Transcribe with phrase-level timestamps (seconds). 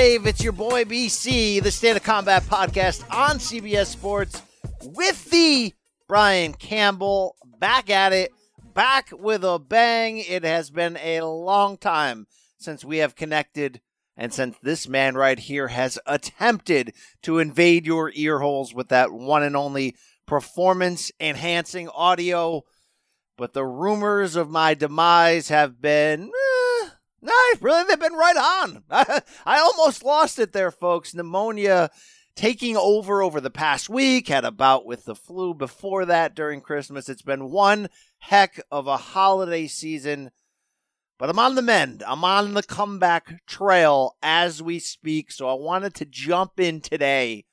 [0.00, 4.40] It's your boy BC, the State of Combat podcast on CBS Sports
[4.80, 5.74] with the
[6.06, 8.30] Brian Campbell back at it,
[8.74, 10.18] back with a bang.
[10.18, 13.80] It has been a long time since we have connected
[14.16, 19.10] and since this man right here has attempted to invade your ear holes with that
[19.10, 19.96] one and only
[20.26, 22.62] performance enhancing audio.
[23.36, 26.28] But the rumors of my demise have been.
[26.28, 26.67] Eh,
[27.20, 28.84] no, really, they've been right on.
[28.90, 31.14] I almost lost it there, folks.
[31.14, 31.90] Pneumonia
[32.38, 36.60] taking over over the past week, had a bout with the flu before that during
[36.60, 37.08] Christmas.
[37.08, 40.30] It's been one heck of a holiday season,
[41.18, 42.04] but I'm on the mend.
[42.06, 47.44] I'm on the comeback trail as we speak, so I wanted to jump in today.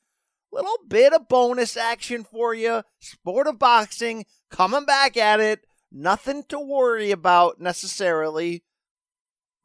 [0.51, 2.83] Little bit of bonus action for you.
[2.99, 5.61] Sport of boxing coming back at it.
[5.91, 8.63] Nothing to worry about necessarily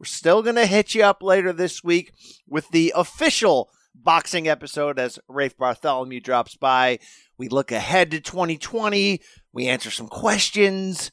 [0.01, 2.15] we're still going to hit you up later this week
[2.49, 7.01] with the official boxing episode as Rafe Bartholomew drops by.
[7.37, 9.21] We look ahead to 2020.
[9.53, 11.11] We answer some questions.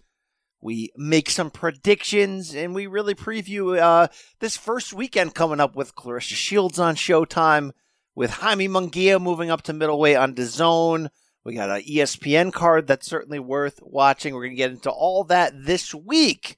[0.62, 4.08] We make some predictions and we really preview uh,
[4.40, 7.72] this first weekend coming up with Claressa Shields on Showtime,
[8.16, 11.10] with Jaime Munguia moving up to middleweight on DAZN.
[11.44, 14.34] We got an ESPN card that's certainly worth watching.
[14.34, 16.58] We're going to get into all that this week.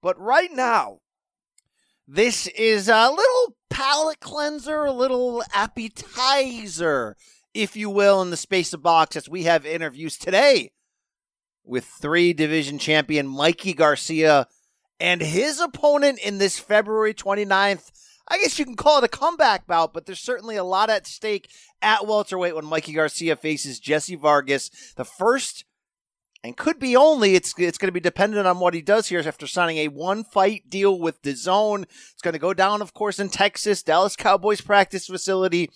[0.00, 1.00] But right now,
[2.08, 7.16] this is a little palate cleanser, a little appetizer,
[7.52, 10.70] if you will, in the space of box as we have interviews today
[11.64, 14.46] with three division champion Mikey Garcia
[15.00, 17.90] and his opponent in this February 29th.
[18.28, 21.06] I guess you can call it a comeback bout, but there's certainly a lot at
[21.06, 21.50] stake
[21.82, 25.64] at welterweight when Mikey Garcia faces Jessie Vargas, the first
[26.46, 29.20] and could be only it's it's going to be dependent on what he does here
[29.26, 33.18] after signing a one fight deal with DAZN It's going to go down, of course,
[33.18, 35.70] in Texas, Dallas Cowboys practice facility,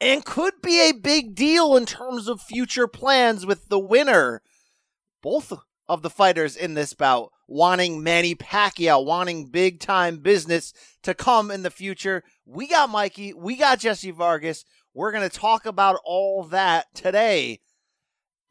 [0.00, 4.42] and could be a big deal in terms of future plans with the winner.
[5.22, 5.52] Both
[5.88, 10.72] of the fighters in this bout wanting Manny Pacquiao, wanting big time business
[11.04, 12.24] to come in the future.
[12.44, 14.64] We got Mikey, we got Jessie Vargas.
[14.94, 17.60] We're going to talk about all that today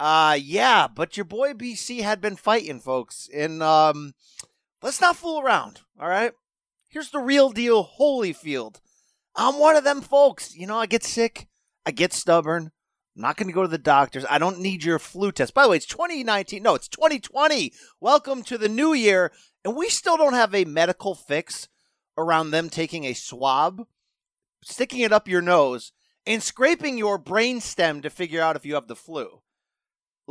[0.01, 3.29] uh, yeah, but your boy BC had been fighting, folks.
[3.31, 4.15] And um,
[4.81, 6.31] let's not fool around, all right?
[6.89, 8.81] Here's the real deal Holyfield.
[9.35, 10.55] I'm one of them folks.
[10.55, 11.47] You know, I get sick,
[11.85, 12.71] I get stubborn.
[13.15, 14.25] I'm not going to go to the doctors.
[14.27, 15.53] I don't need your flu test.
[15.53, 16.63] By the way, it's 2019.
[16.63, 17.71] No, it's 2020.
[17.99, 19.31] Welcome to the new year.
[19.63, 21.67] And we still don't have a medical fix
[22.17, 23.85] around them taking a swab,
[24.63, 25.91] sticking it up your nose,
[26.25, 29.41] and scraping your brain stem to figure out if you have the flu.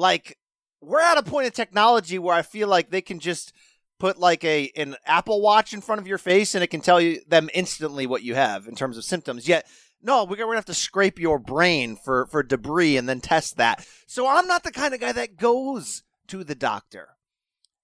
[0.01, 0.39] Like
[0.81, 3.53] we're at a point in technology where I feel like they can just
[3.99, 7.01] put like a an Apple Watch in front of your face and it can tell
[7.01, 9.47] you them instantly what you have in terms of symptoms.
[9.47, 9.67] Yet
[10.03, 13.87] no, we're gonna have to scrape your brain for for debris and then test that.
[14.07, 17.11] So I'm not the kind of guy that goes to the doctor.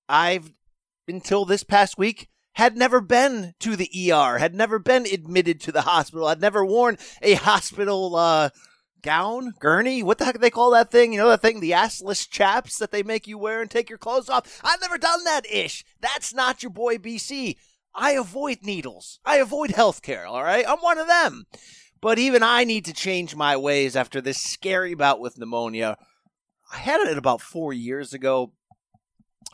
[0.09, 0.53] I've
[1.07, 5.73] until this past week had never been to the ER, had never been admitted to
[5.73, 8.49] the hospital, had never worn a hospital uh,
[9.03, 11.13] gown, gurney, what the heck do they call that thing?
[11.13, 13.99] You know that thing, the assless chaps that they make you wear and take your
[13.99, 14.61] clothes off?
[14.65, 15.85] I've never done that ish.
[16.01, 17.57] That's not your boy BC.
[17.95, 19.21] I avoid needles.
[19.25, 20.65] I avoid healthcare, all right?
[20.69, 21.47] I'm one of them.
[22.01, 25.97] But even I need to change my ways after this scary bout with pneumonia.
[26.73, 28.53] I had it about four years ago.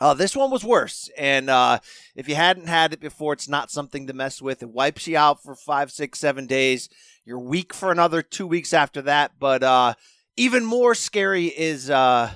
[0.01, 1.09] Uh, this one was worse.
[1.17, 1.79] And uh,
[2.17, 4.63] if you hadn't had it before, it's not something to mess with.
[4.63, 6.89] It wipes you out for five, six, seven days.
[7.25, 9.33] You're weak for another two weeks after that.
[9.39, 9.95] But uh,
[10.37, 12.31] even more scary is uh,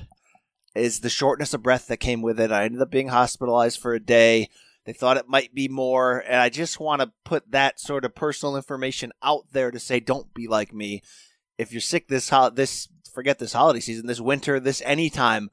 [0.75, 2.53] is the shortness of breath that came with it.
[2.53, 4.49] I ended up being hospitalized for a day.
[4.85, 8.15] They thought it might be more, and I just want to put that sort of
[8.15, 11.03] personal information out there to say, don't be like me.
[11.59, 15.51] If you're sick this ho- this forget this holiday season, this winter, this anytime,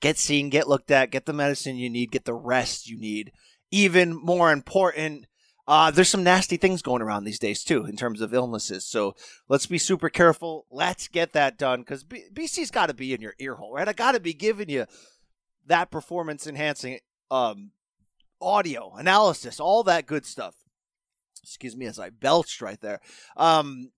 [0.00, 3.32] get seen, get looked at, get the medicine you need, get the rest you need.
[3.72, 5.26] Even more important,
[5.68, 8.86] uh, there's some nasty things going around these days too in terms of illnesses.
[8.86, 9.14] So
[9.48, 10.64] let's be super careful.
[10.70, 13.86] Let's get that done because B- BC's got to be in your ear hole, right?
[13.86, 14.86] I got to be giving you
[15.66, 17.00] that performance enhancing
[17.30, 17.72] um,
[18.40, 20.54] audio analysis, all that good stuff.
[21.42, 23.00] Excuse me as I belched right there.
[23.36, 23.90] Um,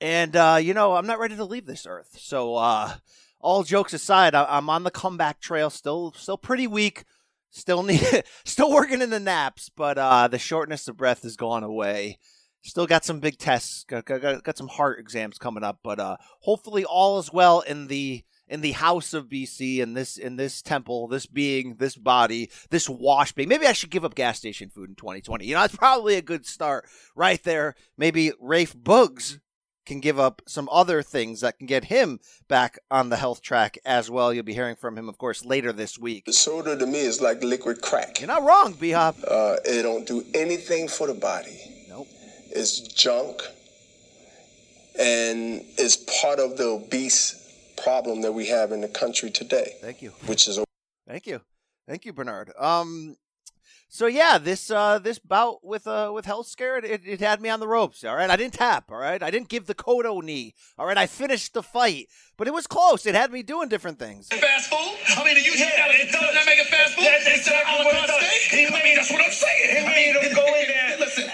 [0.00, 2.16] and uh, you know, I'm not ready to leave this earth.
[2.18, 2.94] So uh,
[3.38, 5.68] all jokes aside, I- I'm on the comeback trail.
[5.68, 7.04] Still, still pretty weak.
[7.50, 8.02] Still need,
[8.44, 12.18] still working in the naps, but uh, the shortness of breath has gone away.
[12.62, 13.84] Still got some big tests.
[13.84, 17.86] Got, got, got some heart exams coming up, but uh, hopefully all is well in
[17.86, 22.50] the in the house of BC in this in this temple, this being, this body,
[22.70, 23.48] this wash being.
[23.48, 25.46] Maybe I should give up gas station food in 2020.
[25.46, 27.74] You know, it's probably a good start right there.
[27.96, 29.38] Maybe Rafe Boogs
[29.88, 33.78] can give up some other things that can get him back on the health track
[33.84, 34.32] as well.
[34.32, 36.26] You'll be hearing from him, of course, later this week.
[36.26, 38.20] The soda to me is like liquid crack.
[38.20, 39.16] You're not wrong, B Hop.
[39.26, 41.58] Uh, it don't do anything for the body.
[41.88, 42.06] Nope.
[42.50, 43.42] It's junk,
[44.98, 47.34] and it's part of the obese
[47.82, 49.76] problem that we have in the country today.
[49.80, 50.10] Thank you.
[50.26, 50.60] Which is
[51.06, 51.40] Thank you.
[51.86, 52.52] Thank you, Bernard.
[52.58, 53.16] Um,
[53.90, 57.48] so yeah, this uh this bout with uh with health scare it, it had me
[57.48, 58.04] on the ropes.
[58.04, 58.90] All right, I didn't tap.
[58.90, 60.54] All right, I didn't give the Kodo knee.
[60.78, 63.06] All right, I finished the fight, but it was close.
[63.06, 64.28] It had me doing different things.
[64.28, 64.96] Fast food?
[65.16, 67.04] I mean, you yeah, that, it does not make it fast food.
[67.04, 68.22] That's exactly what it does.
[68.52, 69.76] He I mean, that's what I'm saying.
[69.76, 70.98] He made him go in there.
[71.00, 71.24] Listen,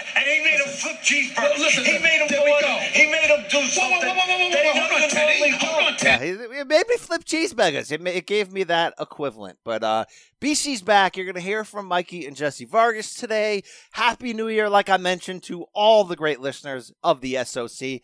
[0.75, 1.57] flip cheeseburgers.
[1.57, 2.79] Listen, he made him go, go.
[2.93, 3.99] He made him do something.
[3.99, 5.49] Whoa, whoa, whoa, whoa, whoa, whoa, hold on, Teddy.
[5.51, 7.91] Hold on, Yeah, it, it made me flip cheeseburgers.
[7.91, 9.59] It, it gave me that equivalent.
[9.63, 10.05] But uh,
[10.41, 11.17] BC's back.
[11.17, 13.63] You're going to hear from Mikey and Jessie Vargas today.
[13.91, 18.01] Happy New Year, like I mentioned, to all the great listeners of the SOC.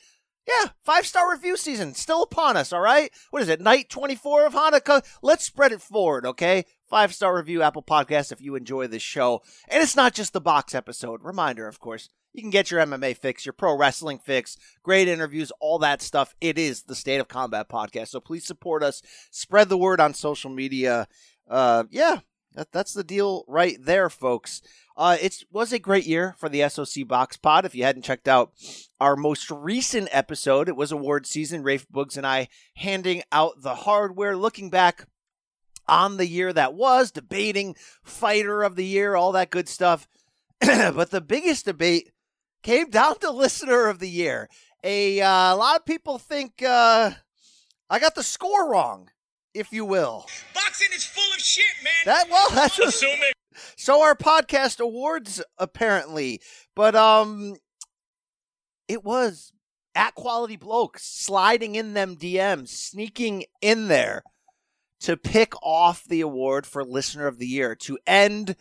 [0.47, 3.11] Yeah, five star review season still upon us, all right?
[3.29, 5.03] What is it, night 24 of Hanukkah?
[5.21, 6.65] Let's spread it forward, okay?
[6.89, 9.41] Five star review, Apple Podcast, if you enjoy this show.
[9.67, 11.23] And it's not just the box episode.
[11.23, 15.51] Reminder, of course, you can get your MMA fix, your pro wrestling fix, great interviews,
[15.59, 16.35] all that stuff.
[16.39, 18.09] It is the State of Combat podcast.
[18.09, 19.01] So please support us,
[19.31, 21.07] spread the word on social media.
[21.49, 22.19] Uh, yeah,
[22.53, 24.61] that, that's the deal right there, folks.
[24.95, 27.65] Uh, it was a great year for the SOC Box Pod.
[27.65, 28.51] If you hadn't checked out
[28.99, 31.63] our most recent episode, it was award season.
[31.63, 35.07] Rafe Boogs and I handing out the hardware, looking back
[35.87, 40.07] on the year that was, debating fighter of the year, all that good stuff.
[40.59, 42.11] but the biggest debate
[42.61, 44.49] came down to listener of the year.
[44.83, 47.11] A, uh, a lot of people think uh,
[47.89, 49.09] I got the score wrong,
[49.53, 50.25] if you will.
[50.53, 51.93] Boxing is full of shit, man.
[52.05, 53.31] That well, that's what, Assuming.
[53.75, 56.41] so our podcast awards apparently,
[56.75, 57.55] but um,
[58.87, 59.53] it was
[59.93, 64.23] at quality blokes sliding in them DMs, sneaking in there
[65.01, 68.55] to pick off the award for listener of the year to end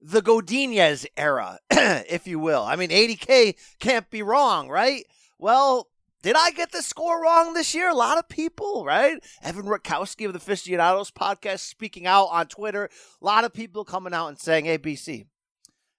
[0.00, 2.62] the Godinez era, if you will.
[2.62, 5.04] I mean, 80k can't be wrong, right?
[5.38, 5.88] Well,
[6.22, 7.88] did I get the score wrong this year?
[7.88, 9.22] A lot of people, right?
[9.42, 12.90] Evan Rutkowski of the Fistianados podcast speaking out on Twitter.
[13.20, 15.24] A lot of people coming out and saying, hey, BC,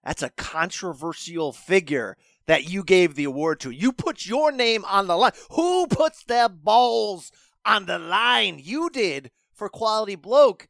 [0.03, 3.71] that's a controversial figure that you gave the award to.
[3.71, 5.31] You put your name on the line.
[5.51, 7.31] Who puts their balls
[7.65, 8.59] on the line?
[8.61, 10.67] You did for Quality Bloke.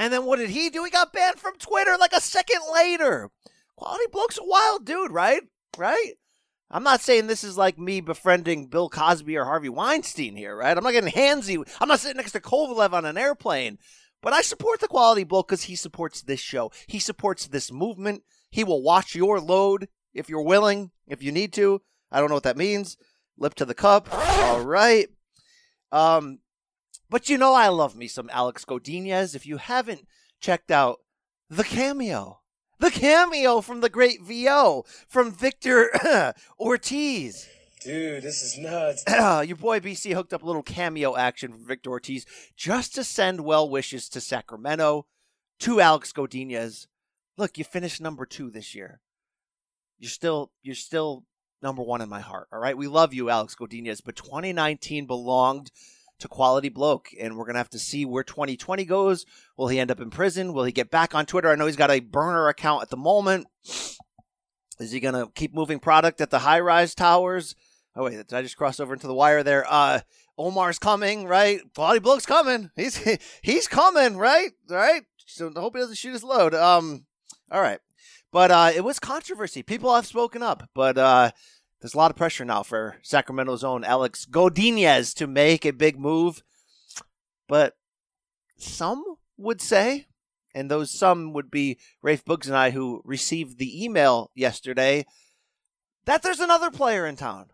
[0.00, 0.82] And then what did he do?
[0.82, 3.30] He got banned from Twitter like a second later.
[3.76, 5.42] Quality Bloke's a wild dude, right?
[5.76, 6.14] Right?
[6.70, 10.74] I'm not saying this is like me befriending Bill Cosby or Harvey Weinstein here, right?
[10.74, 11.62] I'm not getting handsy.
[11.82, 13.76] I'm not sitting next to Kovalev on an airplane.
[14.22, 16.72] But I support the quality bloke because he supports this show.
[16.86, 18.22] He supports this movement.
[18.48, 21.82] He will watch your load if you're willing, if you need to.
[22.10, 22.96] I don't know what that means.
[23.36, 24.08] Lip to the cup.
[24.10, 25.08] All right.
[25.92, 26.38] Um,
[27.10, 29.34] but you know I love me some Alex Godinez.
[29.34, 30.06] If you haven't
[30.40, 31.00] checked out
[31.50, 32.40] the cameo,
[32.78, 35.90] the cameo from the great VO from Victor
[36.60, 37.48] Ortiz.
[37.82, 39.04] Dude, this is nuts.
[39.08, 42.26] Your boy BC hooked up a little cameo action for Victor Ortiz
[42.56, 45.06] just to send well wishes to Sacramento,
[45.60, 46.86] to Alex Godinez.
[47.36, 49.00] Look, you finished number two this year.
[49.98, 51.24] You're still you're still
[51.62, 52.48] number one in my heart.
[52.52, 54.02] All right, we love you, Alex Godinez.
[54.04, 55.70] But 2019 belonged
[56.20, 59.26] to Quality Bloke, and we're gonna have to see where 2020 goes.
[59.56, 60.52] Will he end up in prison?
[60.52, 61.48] Will he get back on Twitter?
[61.48, 63.46] I know he's got a burner account at the moment.
[64.78, 67.54] Is he gonna keep moving product at the high rise towers?
[67.94, 69.66] Oh wait, did I just cross over into the wire there?
[69.68, 70.00] Uh,
[70.38, 71.60] Omar's coming, right?
[71.74, 72.70] Quality Bloke's coming.
[72.76, 72.96] He's
[73.42, 74.50] he's coming, right?
[74.68, 75.02] Right.
[75.26, 76.54] So I hope he doesn't shoot his load.
[76.54, 77.04] Um,
[77.50, 77.80] all right.
[78.32, 79.62] But uh, it was controversy.
[79.62, 81.30] People have spoken up, but uh,
[81.80, 85.98] there's a lot of pressure now for Sacramento's own Alex Godinez to make a big
[85.98, 86.42] move.
[87.48, 87.74] But
[88.58, 89.02] some
[89.38, 90.06] would say,
[90.54, 95.06] and those some would be Rafe Boogs and I, who received the email yesterday,
[96.04, 97.46] that there's another player in town.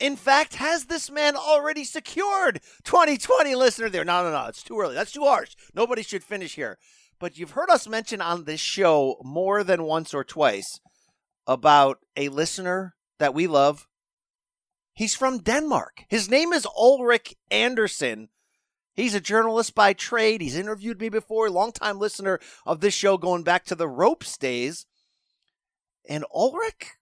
[0.00, 4.04] In fact, has this man already secured 2020 listener there?
[4.04, 4.46] No, no, no.
[4.48, 4.94] It's too early.
[4.94, 5.54] That's too harsh.
[5.72, 6.78] Nobody should finish here.
[7.20, 10.80] But you've heard us mention on this show more than once or twice
[11.46, 13.86] about a listener that we love.
[14.92, 16.04] He's from Denmark.
[16.08, 18.28] His name is Ulrich Andersen.
[18.94, 20.40] He's a journalist by trade.
[20.40, 24.86] He's interviewed me before, longtime listener of this show going back to the ropes days.
[26.08, 26.92] And Ulrich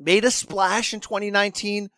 [0.00, 1.90] made a splash in 2019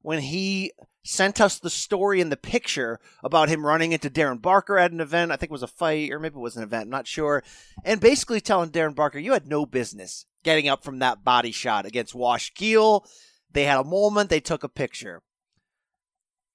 [0.00, 0.72] when he
[1.02, 5.00] sent us the story and the picture about him running into Darren Barker at an
[5.00, 5.30] event.
[5.30, 7.42] I think it was a fight, or maybe it was an event, I'm not sure.
[7.84, 11.86] And basically telling Darren Barker, you had no business getting up from that body shot
[11.86, 13.04] against Wash Geale.
[13.50, 15.22] They had a moment, they took a picture.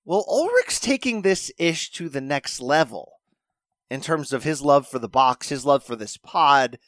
[0.05, 3.19] Well, Ulrich's taking this ish to the next level
[3.89, 6.79] in terms of his love for the box, his love for this pod.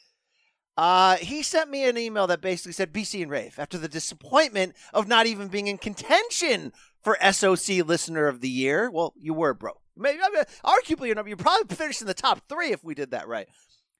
[0.76, 4.74] Uh, he sent me an email that basically said BC and Rafe, after the disappointment
[4.94, 8.90] of not even being in contention for SOC Listener of the Year.
[8.90, 9.72] Well, you were, bro.
[9.96, 12.94] Maybe, I mean, arguably, you know, you probably finished in the top three if we
[12.94, 13.48] did that right.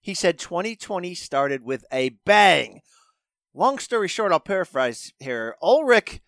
[0.02, 2.80] He said 2020 started with a bang.
[3.54, 5.54] Long story short, I'll paraphrase here.
[5.62, 6.20] Ulrich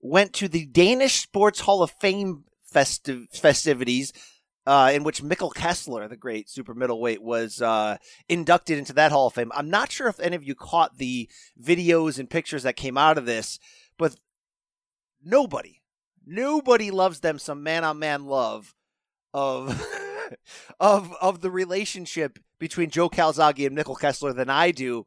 [0.00, 4.14] went to the Danish Sports Hall of Fame festiv- festivities
[4.66, 7.98] uh, in which Mikkel Kessler, the great super middleweight, was uh,
[8.28, 9.52] inducted into that Hall of Fame.
[9.54, 11.28] I'm not sure if any of you caught the
[11.62, 13.58] videos and pictures that came out of this,
[13.98, 14.16] but
[15.22, 15.82] nobody,
[16.26, 18.74] nobody loves them some man on man love
[19.34, 19.86] of
[20.80, 25.06] of of the relationship between Joe Calzaghe and Mikkel Kessler than I do.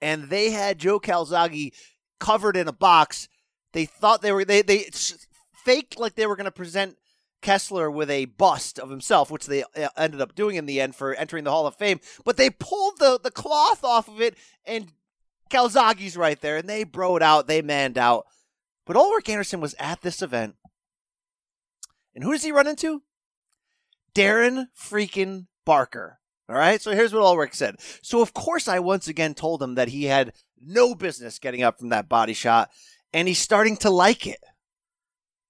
[0.00, 1.72] And they had Joe Calzaghe
[2.20, 3.28] covered in a box.
[3.72, 4.86] They thought they were they they
[5.64, 6.96] faked like they were going to present
[7.42, 10.94] Kessler with a bust of himself, which they uh, ended up doing in the end
[10.96, 12.00] for entering the Hall of Fame.
[12.24, 14.90] But they pulled the, the cloth off of it, and
[15.50, 18.24] Calzaghe's right there, and they broed out, they manned out.
[18.86, 20.56] But Ulrich Andersen was at this event.
[22.14, 23.02] And who does he run into?
[24.14, 26.20] Darren freaking Barker.
[26.48, 26.80] All right.
[26.80, 27.76] So here's what Ulrich said.
[28.02, 31.78] So, of course, I once again told him that he had no business getting up
[31.78, 32.70] from that body shot,
[33.12, 34.40] and he's starting to like it.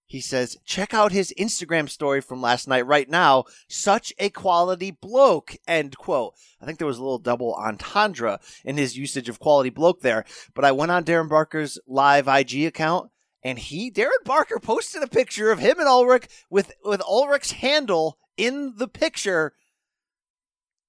[0.07, 3.45] He says, check out his Instagram story from last night right now.
[3.69, 5.57] Such a quality bloke.
[5.67, 6.35] End quote.
[6.61, 10.25] I think there was a little double entendre in his usage of quality bloke there.
[10.55, 13.11] But I went on Darren Barker's live IG account
[13.43, 18.19] and he, Darren Barker, posted a picture of him and Ulrich with, with Ulrich's handle
[18.37, 19.53] in the picture.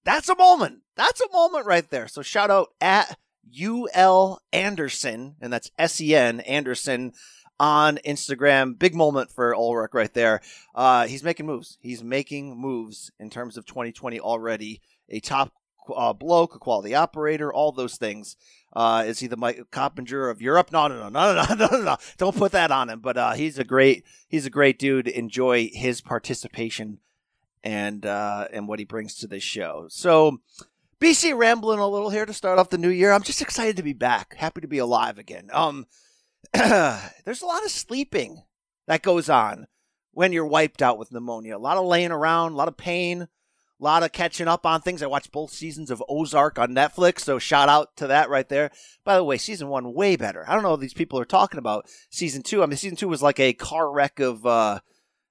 [0.04, 0.82] That's a moment.
[0.96, 2.08] That's a moment right there.
[2.08, 3.18] So shout out at
[3.60, 7.14] UL Anderson, and that's S E N Anderson
[7.60, 8.78] on Instagram.
[8.78, 10.42] Big moment for Ulrich right there.
[10.74, 11.78] Uh, he's making moves.
[11.82, 14.82] He's making moves in terms of 2020 already.
[15.10, 15.54] A top
[15.96, 18.36] uh, bloke, a quality operator, all those things.
[18.76, 20.72] Uh, is he the Mike Coppinger of Europe?
[20.72, 21.98] No, no, no, no, no, no, no, no.
[22.18, 23.00] Don't put that on him.
[23.00, 25.08] But uh, he's a great, he's a great dude.
[25.08, 27.00] Enjoy his participation
[27.66, 29.88] and uh, and what he brings to this show.
[29.90, 30.40] So.
[30.98, 33.12] BC rambling a little here to start off the new year.
[33.12, 34.34] I'm just excited to be back.
[34.36, 35.50] Happy to be alive again.
[35.52, 35.88] Um,
[36.54, 38.44] there's a lot of sleeping
[38.88, 39.68] that goes on
[40.12, 41.58] when you're wiped out with pneumonia.
[41.58, 43.28] A lot of laying around, a lot of pain, a
[43.84, 45.04] lot of catching up on things.
[45.04, 48.72] I watched both seasons of Ozark on Netflix, so shout out to that right there.
[49.04, 50.50] By the way, season one way better.
[50.50, 51.88] I don't know these people are talking about.
[52.10, 54.46] Season two, I mean, season two was like a car wreck of.
[54.46, 54.80] uh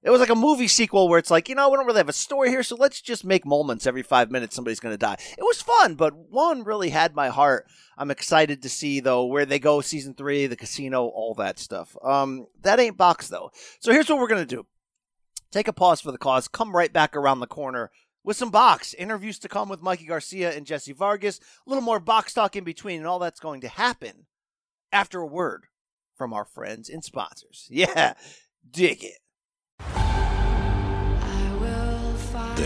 [0.04, 2.11] it was like a movie sequel where it's like, you know, we don't really have
[2.11, 5.16] a story here, so let's just make moments every five minutes somebody's going to die.
[5.38, 7.66] It was fun, but one really had my heart.
[7.96, 11.96] I'm excited to see, though, where they go season three, the casino, all that stuff.
[12.02, 13.50] Um, that ain't box, though.
[13.80, 14.66] So here's what we're going to do
[15.50, 17.90] take a pause for the cause, come right back around the corner
[18.25, 22.00] with some box interviews to come with Mikey Garcia and Jessie Vargas, a little more
[22.00, 24.26] box talk in between, and all that's going to happen
[24.92, 25.64] after a word
[26.16, 27.68] from our friends and sponsors.
[27.70, 28.14] Yeah,
[28.68, 29.18] dig it.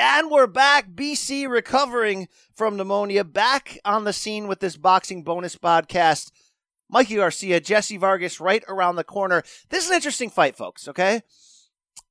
[0.00, 0.90] And we're back.
[0.90, 6.30] BC recovering from pneumonia, back on the scene with this boxing bonus podcast.
[6.88, 9.42] Mikey Garcia, Jessie Vargas right around the corner.
[9.70, 11.22] This is an interesting fight, folks, okay?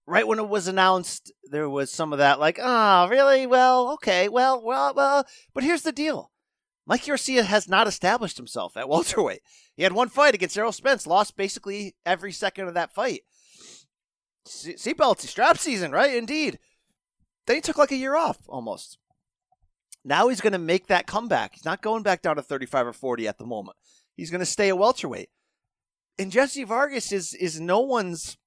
[0.06, 3.48] Right when it was announced, there was some of that, like, oh, really?
[3.48, 5.26] Well, okay, well, well, well.
[5.54, 6.30] But here's the deal
[6.86, 9.44] Mikey Garcia has not established himself at welterweight.
[9.78, 13.22] He had one fight against Errol Spence, lost basically every second of that fight.
[14.46, 16.14] Seatbelts, strap season, right?
[16.14, 16.60] Indeed.
[17.48, 19.00] Then he took like a year off almost.
[20.06, 21.56] Now he's going to make that comeback.
[21.56, 23.78] He's not going back down to 35 or 40 at the moment.
[24.16, 25.30] He's going to stay a welterweight.
[26.20, 28.38] And Jessie Vargas is is no one's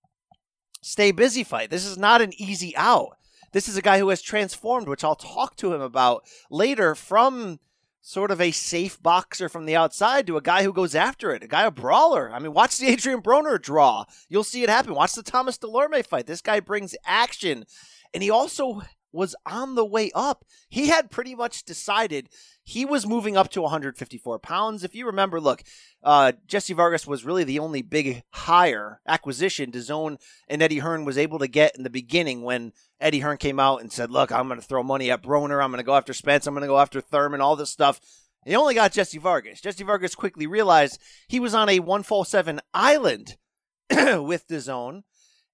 [0.83, 1.71] stay busy fight.
[1.71, 3.17] This is not an easy out.
[3.53, 7.59] This is a guy who has transformed, which I'll talk to him about later from
[8.03, 11.43] sort of a safe boxer from the outside to a guy who goes after it,
[11.43, 12.31] a guy a brawler.
[12.33, 14.05] I mean, watch the Adrian Broner draw.
[14.29, 14.95] You'll see it happen.
[14.95, 16.27] Watch the Thomas Dulorme fight.
[16.27, 17.67] This guy brings action
[18.13, 20.45] and he also was on the way up.
[20.69, 22.29] He had pretty much decided
[22.63, 24.85] he was moving up to 154 pounds.
[24.85, 25.63] If you remember, look,
[26.03, 31.19] uh, Jessie Vargas was really the only big hire acquisition DAZN and Eddie Hearn was
[31.19, 34.47] able to get in the beginning when Eddie Hearn came out and said, Look, I'm
[34.47, 35.63] going to throw money at Broner.
[35.63, 36.47] I'm going to go after Spence.
[36.47, 38.01] I'm going to go after Thurman, all this stuff.
[38.47, 39.61] He only got Jessie Vargas.
[39.61, 40.99] Jessie Vargas quickly realized
[41.29, 43.37] he was on a 147 island
[43.91, 45.03] with DAZN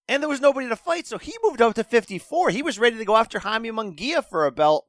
[0.08, 2.50] and there was nobody to fight, so he moved up to 54.
[2.50, 4.86] He was ready to go after Jaime Munguia for a belt.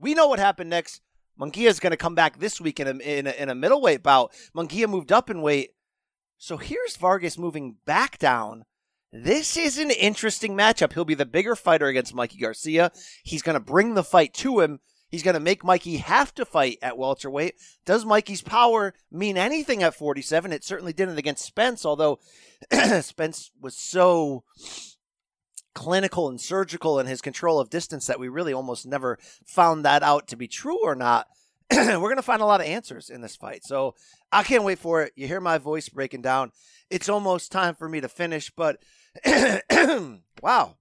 [0.00, 1.00] We know what happened next.
[1.38, 4.02] Munguia is going to come back this week in a, in a, in a middleweight
[4.02, 4.32] bout.
[4.56, 5.70] Munguia moved up in weight.
[6.36, 8.64] So here's Vargas moving back down.
[9.12, 10.92] This is an interesting matchup.
[10.92, 12.92] He'll be the bigger fighter against Mikey Garcia.
[13.24, 14.80] He's going to bring the fight to him.
[15.08, 17.54] He's going to make Mikey have to fight at welterweight.
[17.86, 20.52] Does Mikey's power mean anything at 47?
[20.52, 22.20] It certainly didn't against Spence, although
[23.00, 24.44] Spence was so
[25.74, 30.02] clinical and surgical in his control of distance that we really almost never found that
[30.02, 31.26] out to be true or not.
[31.70, 33.64] We're going to find a lot of answers in this fight.
[33.64, 33.94] So
[34.32, 35.12] I can't wait for it.
[35.16, 36.50] You hear my voice breaking down.
[36.90, 38.78] It's almost time for me to finish, but
[40.42, 40.76] wow.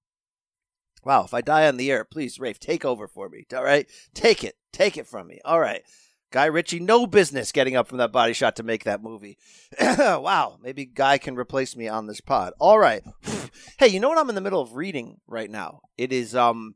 [1.07, 3.45] Wow, if I die on the air, please, Rafe, take over for me.
[3.55, 3.89] All right?
[4.13, 4.57] Take it.
[4.73, 5.39] Take it from me.
[5.45, 5.83] All right.
[6.31, 9.37] Guy Ritchie, no business getting up from that body shot to make that movie.
[9.79, 12.51] wow, maybe Guy can replace me on this pod.
[12.59, 13.03] All right.
[13.79, 15.79] hey, you know what I'm in the middle of reading right now?
[15.97, 16.75] It is um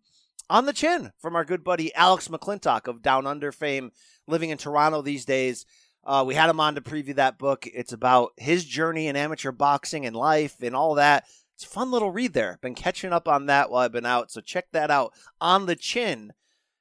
[0.50, 3.92] on the chin from our good buddy Alex McClintock of Down Under fame,
[4.28, 5.66] living in Toronto these days.
[6.06, 7.68] Uh, we had him on to preview that book.
[7.68, 11.26] It's about his journey in amateur boxing and life and all that.
[11.62, 12.58] It's a fun little read there.
[12.60, 15.76] Been catching up on that while I've been out, so check that out on the
[15.76, 16.34] chin.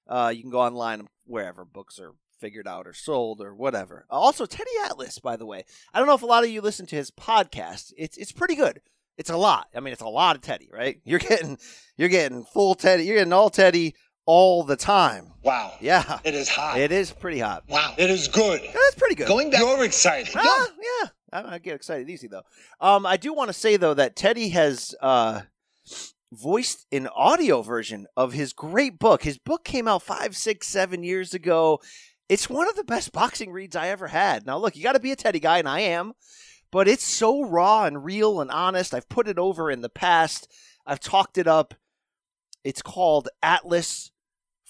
[0.09, 4.07] Uh, you can go online wherever books are figured out or sold or whatever.
[4.09, 5.65] Also, Teddy Atlas, by the way.
[5.93, 7.93] I don't know if a lot of you listen to his podcast.
[7.99, 8.81] It's it's pretty good.
[9.19, 9.67] It's a lot.
[9.77, 10.99] I mean, it's a lot of Teddy, right?
[11.05, 11.59] You're getting
[11.99, 13.05] you're getting full Teddy.
[13.05, 15.35] You're getting all Teddy all the time.
[15.43, 15.75] Wow.
[15.81, 16.21] Yeah.
[16.25, 16.79] It is hot.
[16.79, 17.65] It is pretty hot.
[17.69, 17.95] Wow.
[17.99, 18.63] It is good.
[18.63, 19.29] Yeah, that's pretty good.
[19.29, 19.61] Going back.
[19.61, 20.35] You're excited.
[20.37, 20.69] Ah,
[21.03, 21.09] yeah.
[21.33, 22.43] I, I get excited easy though.
[22.81, 25.43] Um, I do want to say though that Teddy has uh
[26.33, 29.23] voiced an audio version of his great book.
[29.23, 31.81] His book came out five, six, seven years ago.
[32.29, 34.47] It's one of the best boxing reads I ever had.
[34.47, 36.13] Now, look, you got to be a Teddy guy, and I am,
[36.71, 38.95] but it's so raw and real and honest.
[38.95, 40.49] I've put it over in the past,
[40.87, 41.75] I've talked it up.
[42.63, 44.13] It's called Atlas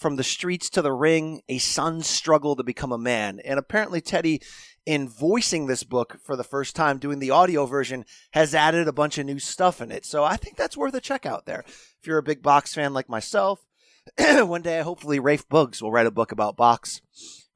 [0.00, 3.38] From the Streets to the Ring A Son's Struggle to Become a Man.
[3.44, 4.40] And apparently, Teddy,
[4.86, 8.94] in voicing this book for the first time, doing the audio version, has added a
[8.94, 10.06] bunch of new stuff in it.
[10.06, 11.64] So I think that's worth a check out there.
[11.66, 13.60] If you're a big box fan like myself,
[14.18, 17.02] one day, hopefully, Rafe Boogs will write a book about box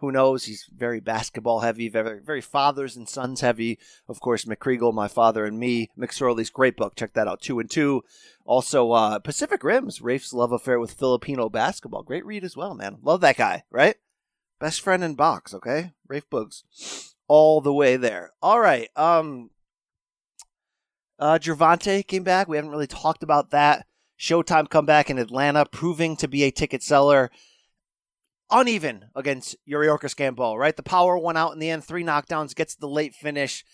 [0.05, 0.45] who knows?
[0.45, 3.79] He's very basketball heavy, very very fathers and sons heavy.
[4.09, 5.91] Of course, McCreagle, my father and me.
[5.99, 6.95] McSorley's great book.
[6.95, 7.41] Check that out.
[7.41, 8.03] Two and two.
[8.45, 12.03] Also, uh, Pacific Rims, Rafe's love affair with Filipino basketball.
[12.03, 12.99] Great read as well, man.
[13.03, 13.97] Love that guy, right?
[14.61, 15.93] Best friend in box, okay?
[16.07, 17.15] Rafe Boogs.
[17.27, 18.33] All the way there.
[18.43, 18.91] All right.
[18.97, 19.51] Um
[21.19, 22.49] uh Gervonta came back.
[22.49, 23.87] We haven't really talked about that.
[24.19, 27.31] Showtime comeback in Atlanta, proving to be a ticket seller
[28.51, 30.77] uneven against Yuriorkis Gamboa, right?
[30.77, 33.65] The power went out in the end, three knockdowns, gets the late finish.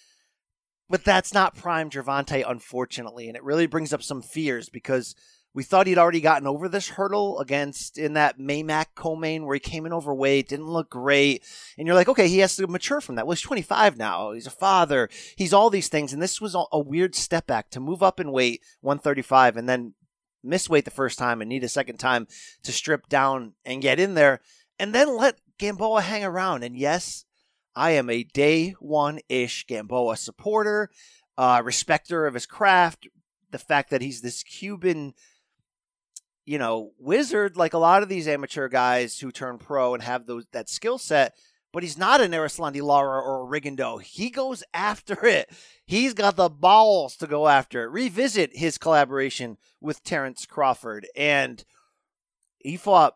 [0.88, 3.28] But that's not prime Gervonta, unfortunately.
[3.28, 5.14] And it really brings up some fears because
[5.52, 9.60] We thought he'd already gotten over this hurdle against in that Maymac co-main where he
[9.60, 11.44] came in overweight, didn't look great.
[11.76, 13.26] And you're like, okay, he has to mature from that.
[13.26, 14.30] Well, he's 25 now.
[14.30, 15.08] He's a father.
[15.36, 16.12] He's all these things.
[16.12, 19.94] And this was a weird step back to move up in weight, 135, and then
[20.42, 22.28] miss weight the first time and need a second time
[22.62, 24.40] to strip down and get in there
[24.80, 26.64] and then let Gamboa hang around.
[26.64, 27.24] And yes,
[27.76, 30.90] I am a day one ish Gamboa supporter,
[31.38, 33.06] uh, respecter of his craft.
[33.50, 35.14] The fact that he's this Cuban
[36.46, 40.26] you know, wizard like a lot of these amateur guys who turn pro and have
[40.26, 41.36] those that skill set,
[41.72, 44.02] but he's not an Erislandy Lara or a Rigondeaux.
[44.02, 45.48] He goes after it.
[45.86, 47.90] He's got the balls to go after it.
[47.90, 51.64] Revisit his collaboration with Terrence Crawford, and
[52.58, 53.14] he fought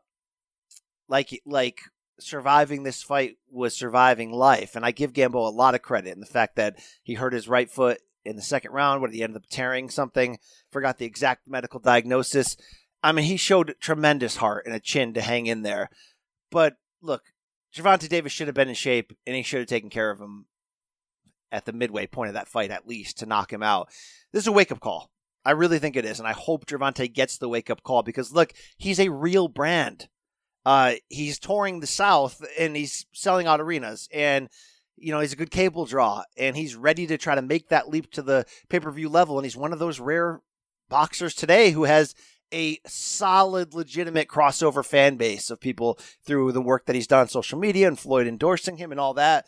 [1.08, 1.80] like like
[2.18, 4.76] surviving this fight was surviving life.
[4.76, 7.48] And I give Gambo a lot of credit in the fact that he hurt his
[7.48, 10.38] right foot in the second round, where he ended up tearing something.
[10.70, 12.56] Forgot the exact medical diagnosis.
[13.02, 15.90] I mean, he showed tremendous heart and a chin to hang in there.
[16.50, 17.24] But look,
[17.74, 20.46] Gervonta Davis should have been in shape, and he should have taken care of him
[21.52, 23.88] at the midway point of that fight, at least, to knock him out.
[24.32, 25.10] This is a wake up call.
[25.44, 28.32] I really think it is, and I hope Gervonta gets the wake up call because
[28.32, 30.08] look, he's a real brand.
[30.64, 34.48] Uh, he's touring the South and he's selling out arenas, and
[34.96, 37.88] you know he's a good cable draw, and he's ready to try to make that
[37.88, 39.38] leap to the pay per view level.
[39.38, 40.40] And he's one of those rare
[40.88, 42.14] boxers today who has
[42.52, 47.28] a solid, legitimate crossover fan base of people through the work that he's done on
[47.28, 49.46] social media and Floyd endorsing him and all that.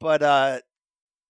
[0.00, 0.60] But uh,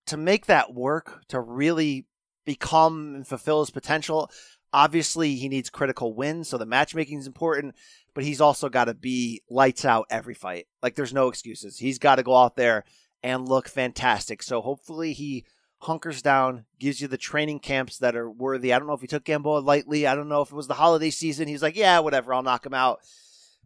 [0.07, 2.07] to make that work, to really
[2.47, 4.31] become and fulfill his potential,
[4.73, 6.49] obviously he needs critical wins.
[6.49, 7.75] So the matchmaking is important,
[8.15, 10.67] but he's also got to be lights out every fight.
[10.83, 11.79] Like there's no excuses.
[11.79, 12.85] He's got to go out there
[13.23, 14.43] and look fantastic.
[14.43, 15.45] So hopefully he
[15.83, 18.73] hunkers down, gives you the training camps that are worthy.
[18.73, 20.07] I don't know if he took Gamboa lightly.
[20.07, 21.49] I don't know if it was the holiday season.
[21.49, 23.01] He's like, yeah, whatever, I'll knock him out.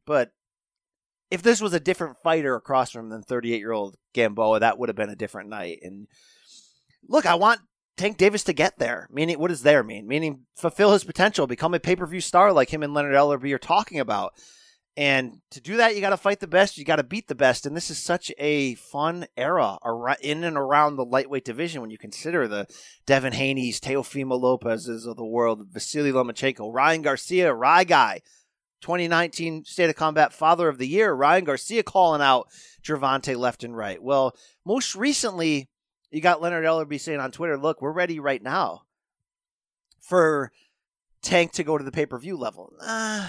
[0.06, 0.32] But
[1.30, 4.78] if this was a different fighter across from him than 38 year old Gamboa, that
[4.78, 5.80] would have been a different night.
[5.82, 6.06] And
[7.08, 7.60] look, I want
[7.96, 9.08] Tank Davis to get there.
[9.10, 10.06] Meaning, what does there mean?
[10.06, 13.52] Meaning, fulfill his potential, become a pay per view star like him and Leonard Ellerbe
[13.52, 14.32] are talking about.
[14.96, 16.78] And to do that, you got to fight the best.
[16.78, 17.66] You got to beat the best.
[17.66, 19.76] And this is such a fun era
[20.20, 22.68] in and around the lightweight division when you consider the
[23.04, 28.20] Devin Haney's, Teofimo Lopez's of the world, Vasily Lomachenko, Ryan Garcia, Rye Guy,
[28.82, 32.46] 2019 State of Combat Father of the Year, Ryan Garcia calling out
[32.86, 34.00] Gervonta left and right.
[34.00, 35.70] Well, most recently,
[36.14, 38.82] you got Leonard Ellerbe saying on Twitter, look, we're ready right now
[39.98, 40.52] for
[41.22, 42.72] Tank to go to the pay per view level.
[42.80, 43.28] Uh,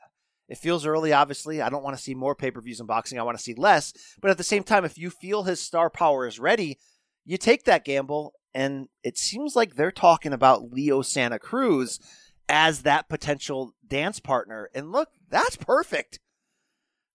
[0.48, 1.62] it feels early, obviously.
[1.62, 3.18] I don't want to see more pay per views in boxing.
[3.18, 3.94] I want to see less.
[4.20, 6.78] But at the same time, if you feel his star power is ready,
[7.24, 8.34] you take that gamble.
[8.54, 12.00] And it seems like they're talking about Leo Santa Cruz
[12.50, 14.68] as that potential dance partner.
[14.74, 16.20] And look, that's perfect.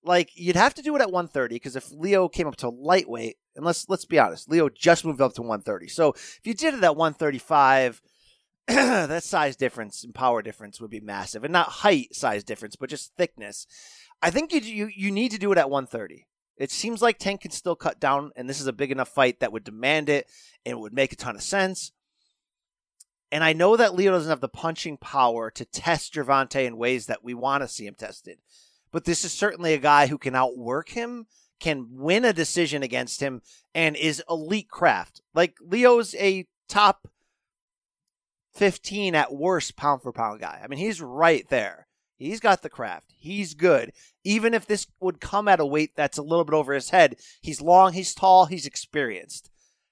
[0.03, 3.35] Like you'd have to do it at 130 because if Leo came up to lightweight,
[3.55, 5.87] and let's let's be honest, Leo just moved up to 130.
[5.87, 8.01] So if you did it at 135,
[8.67, 12.89] that size difference and power difference would be massive, and not height size difference, but
[12.89, 13.67] just thickness.
[14.21, 16.27] I think you you you need to do it at 130.
[16.57, 19.39] It seems like Tank can still cut down, and this is a big enough fight
[19.39, 20.27] that would demand it,
[20.65, 21.91] and it would make a ton of sense.
[23.31, 27.05] And I know that Leo doesn't have the punching power to test Gervonta in ways
[27.05, 28.39] that we want to see him tested,
[28.91, 31.25] but this is certainly a guy who can outwork him,
[31.61, 33.41] can win a decision against him,
[33.73, 35.21] and is elite craft.
[35.33, 37.07] Like Leo's a top
[38.53, 40.59] 15 at worst pound for pound guy.
[40.61, 41.87] I mean, he's right there.
[42.17, 43.13] He's got the craft.
[43.17, 43.93] He's good.
[44.23, 47.15] Even if this would come at a weight that's a little bit over his head,
[47.41, 49.49] he's long, he's tall, he's experienced.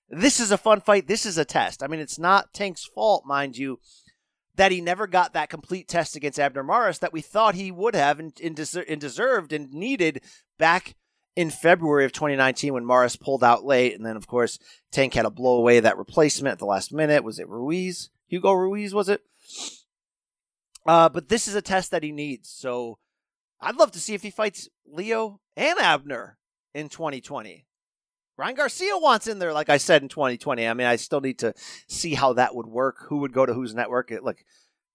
[0.10, 1.08] This is a fun fight.
[1.08, 1.82] This is a test.
[1.82, 3.80] I mean, it's not Tank's fault, mind you,
[4.56, 7.96] that he never got that complete test against Abner Mares that we thought he would
[7.96, 10.22] have and, and, and deserved and needed
[10.58, 10.96] back
[11.40, 13.96] in February of 2019 when Morris pulled out late.
[13.96, 14.60] And then, of course,
[14.92, 17.24] Tank had to blow away that replacement at the last minute.
[17.24, 18.10] Was it Ruiz?
[18.28, 19.22] Hugo Ruiz, was it?
[20.86, 22.50] Uh, but this is a test that he needs.
[22.50, 22.98] So
[23.62, 26.38] I'd love to see if he fights Leo and Abner
[26.74, 27.66] in 2020.
[28.36, 30.68] Ryan Garcia wants in there, like I said, in 2020.
[30.68, 31.54] I mean, I still need to
[31.88, 32.98] see how that would work.
[33.08, 34.12] Who would go to whose network?
[34.12, 34.46] It, like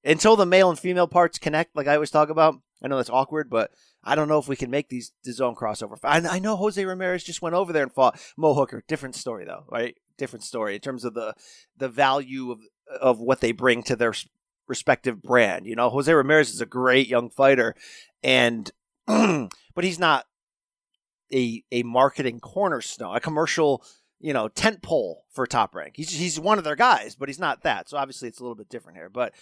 [0.05, 2.61] until the male and female parts connect, like I always talk about.
[2.85, 3.71] I know that's awkward, but
[4.05, 5.97] I don't know if we can make these DAZN crossover.
[6.05, 8.85] I, I know Jose Ramirez just went over there and fought Mo Hooker.
[8.87, 9.97] Different story though, right?
[10.19, 11.35] Different story in terms of the
[11.79, 12.61] the value of
[13.01, 14.13] of what they bring to their
[14.69, 15.67] respective brand.
[15.67, 17.75] You know, Jose Ramirez is a great young fighter,
[18.23, 18.71] and
[19.07, 19.49] but
[19.83, 20.27] he's not
[21.33, 23.83] a a marketing cornerstone, a commercial
[24.21, 25.95] you know tent pole for Top Rank.
[25.97, 27.89] He's he's one of their guys, but he's not that.
[27.89, 29.09] So obviously, it's a little bit different here.
[29.09, 29.33] But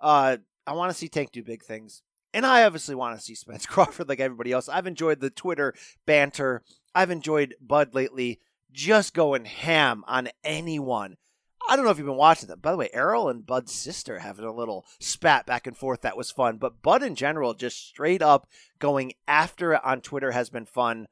[0.00, 2.02] uh, I want to see Tank do big things.
[2.34, 4.68] And I obviously want to see Spence Crawford like everybody else.
[4.68, 5.74] I've enjoyed the Twitter
[6.06, 6.62] banter.
[6.94, 11.16] I've enjoyed Bud lately just going ham on anyone.
[11.68, 12.60] I don't know if you've been watching them.
[12.60, 16.16] By the way, Errol and Bud's sister having a little spat back and forth that
[16.16, 16.56] was fun.
[16.56, 21.08] But Bud in general, just straight up going after it on Twitter has been fun.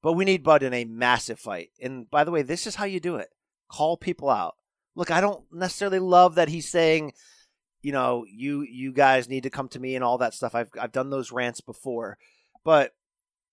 [0.00, 1.70] But we need Bud in a massive fight.
[1.80, 3.30] And by the way, this is how you do it
[3.72, 4.56] call people out.
[4.94, 7.14] Look, I don't necessarily love that he's saying,
[7.82, 10.54] you know, you you guys need to come to me and all that stuff.
[10.54, 12.16] I've I've done those rants before.
[12.64, 12.88] But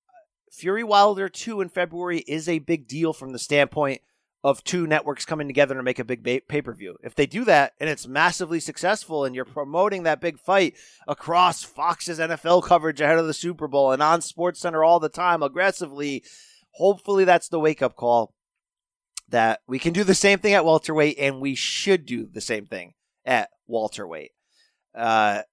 [0.08, 4.02] uh, Fury Wilder 2 in February is a big deal from the standpoint
[4.44, 6.96] of two networks coming together to make a big pay per view.
[7.04, 10.76] If they do that and it's massively successful and you're promoting that big fight
[11.08, 15.10] across Fox's NFL coverage ahead of the Super Bowl and on Sports Center all the
[15.10, 16.24] time aggressively,
[16.72, 18.34] hopefully that's the wake up call
[19.28, 22.66] that we can do the same thing at welterweight and we should do the same
[22.66, 22.94] thing
[23.26, 24.32] at welterweight.
[24.96, 25.44] Uh,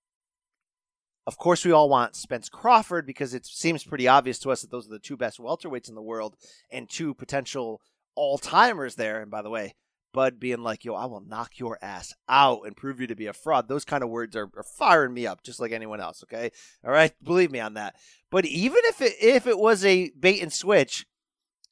[1.26, 4.70] of course, we all want Spence Crawford because it seems pretty obvious to us that
[4.70, 6.36] those are the two best welterweights in the world
[6.70, 7.80] and two potential
[8.14, 9.20] all timers there.
[9.20, 9.74] And by the way,
[10.12, 13.26] Bud being like, yo, I will knock your ass out and prove you to be
[13.26, 13.68] a fraud.
[13.68, 16.22] Those kind of words are, are, firing me up just like anyone else.
[16.22, 16.50] Okay.
[16.84, 17.12] All right.
[17.22, 17.96] Believe me on that.
[18.30, 21.06] But even if it, if it was a bait and switch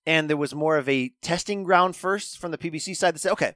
[0.04, 3.30] and there was more of a testing ground first from the PBC side to say,
[3.30, 3.54] okay,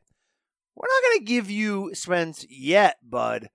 [0.79, 3.49] we're not going to give you Spence yet, Bud,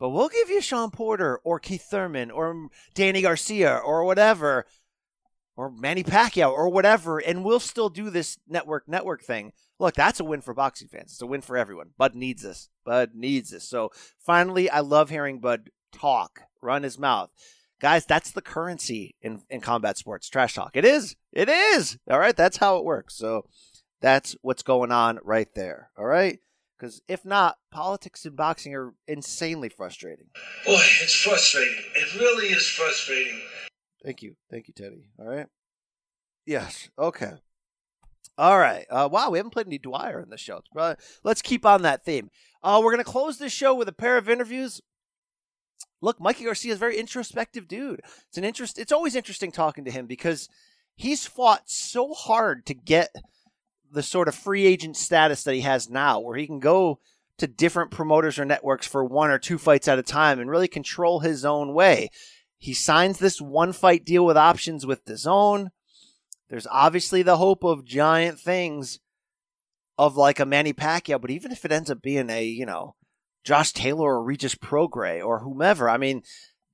[0.00, 4.64] but we'll give you Sean Porter or Keith Thurman or Danny Garcia or whatever
[5.56, 9.52] or Manny Pacquiao or whatever, and we'll still do this network network thing.
[9.78, 11.12] Look, that's a win for boxing fans.
[11.12, 11.90] It's a win for everyone.
[11.98, 12.68] Bud needs this.
[12.84, 13.68] Bud needs this.
[13.68, 17.30] So finally, I love hearing Bud talk, run his mouth.
[17.78, 20.30] Guys, that's the currency in, in combat sports.
[20.30, 20.70] Trash talk.
[20.74, 21.14] It is.
[21.32, 21.98] It is.
[22.10, 22.36] All right.
[22.36, 23.14] That's how it works.
[23.14, 23.44] So
[24.00, 25.90] that's what's going on right there.
[25.98, 26.38] All right.
[26.78, 30.26] Because if not, politics and boxing are insanely frustrating.
[30.66, 31.82] Boy, it's frustrating.
[31.94, 33.40] It really is frustrating.
[34.04, 34.36] Thank you.
[34.50, 35.08] Thank you, Teddy.
[35.18, 35.46] All right.
[36.44, 36.90] Yes.
[36.98, 37.32] Okay.
[38.38, 38.84] All right.
[38.90, 40.60] Uh, wow, we haven't played any Dwyer in the show.
[41.24, 42.30] Let's keep on that theme.
[42.62, 44.82] Uh, we're going to close this show with a pair of interviews.
[46.02, 48.00] Look, Mikey Garcia is a very introspective dude.
[48.28, 48.78] It's an interest.
[48.78, 50.48] It's always interesting talking to him because
[50.94, 53.14] he's fought so hard to get
[53.92, 56.98] the sort of free agent status that he has now, where he can go
[57.38, 60.68] to different promoters or networks for one or two fights at a time and really
[60.68, 62.10] control his own way.
[62.58, 65.68] He signs this one fight deal with options with DAZN.
[66.48, 69.00] There's obviously the hope of giant things
[69.98, 72.94] of like a Manny Pacquiao, but even if it ends up being a, you know,
[73.44, 76.22] Josh Taylor or Regis Prograis or whomever, I mean,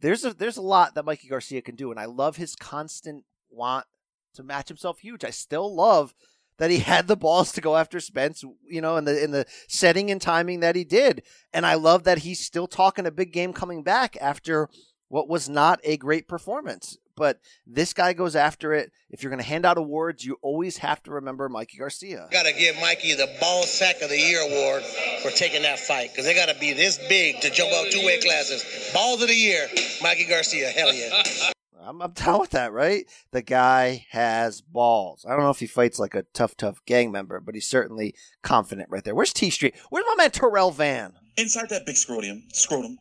[0.00, 3.24] there's a there's a lot that Mikey Garcia can do, and I love his constant
[3.50, 3.86] want
[4.34, 5.24] to match himself huge.
[5.24, 6.14] I still love
[6.58, 9.46] that he had the balls to go after Spence, you know, in the in the
[9.68, 11.22] setting and timing that he did.
[11.52, 14.68] And I love that he's still talking a big game coming back after
[15.08, 16.96] what was not a great performance.
[17.14, 18.90] But this guy goes after it.
[19.10, 22.26] If you're going to hand out awards, you always have to remember Mikey Garcia.
[22.30, 24.82] Got to give Mikey the Ball Sack of the Year award
[25.22, 28.04] for taking that fight because they got to be this big to jump up two
[28.04, 28.64] weight classes.
[28.94, 29.68] Balls of the Year,
[30.02, 30.70] Mikey Garcia.
[30.70, 31.52] Hell yeah.
[31.80, 33.06] I'm, I'm down with that, right?
[33.30, 35.24] The guy has balls.
[35.26, 38.14] I don't know if he fights like a tough, tough gang member, but he's certainly
[38.42, 39.14] confident right there.
[39.14, 39.74] Where's T Street?
[39.90, 41.14] Where's my man Terrell Van?
[41.36, 42.98] Inside that big scrotum, scrotum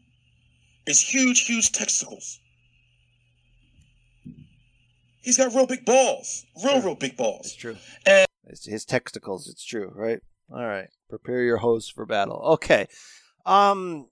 [0.88, 2.40] is huge, huge testicles.
[5.22, 7.48] He's got real big balls, real, real big balls.
[7.48, 7.78] It's true.
[8.06, 9.48] And it's his testicles.
[9.48, 10.20] It's true, right?
[10.52, 10.88] All right.
[11.10, 12.42] Prepare your hose for battle.
[12.54, 12.88] Okay.
[13.46, 14.08] Um,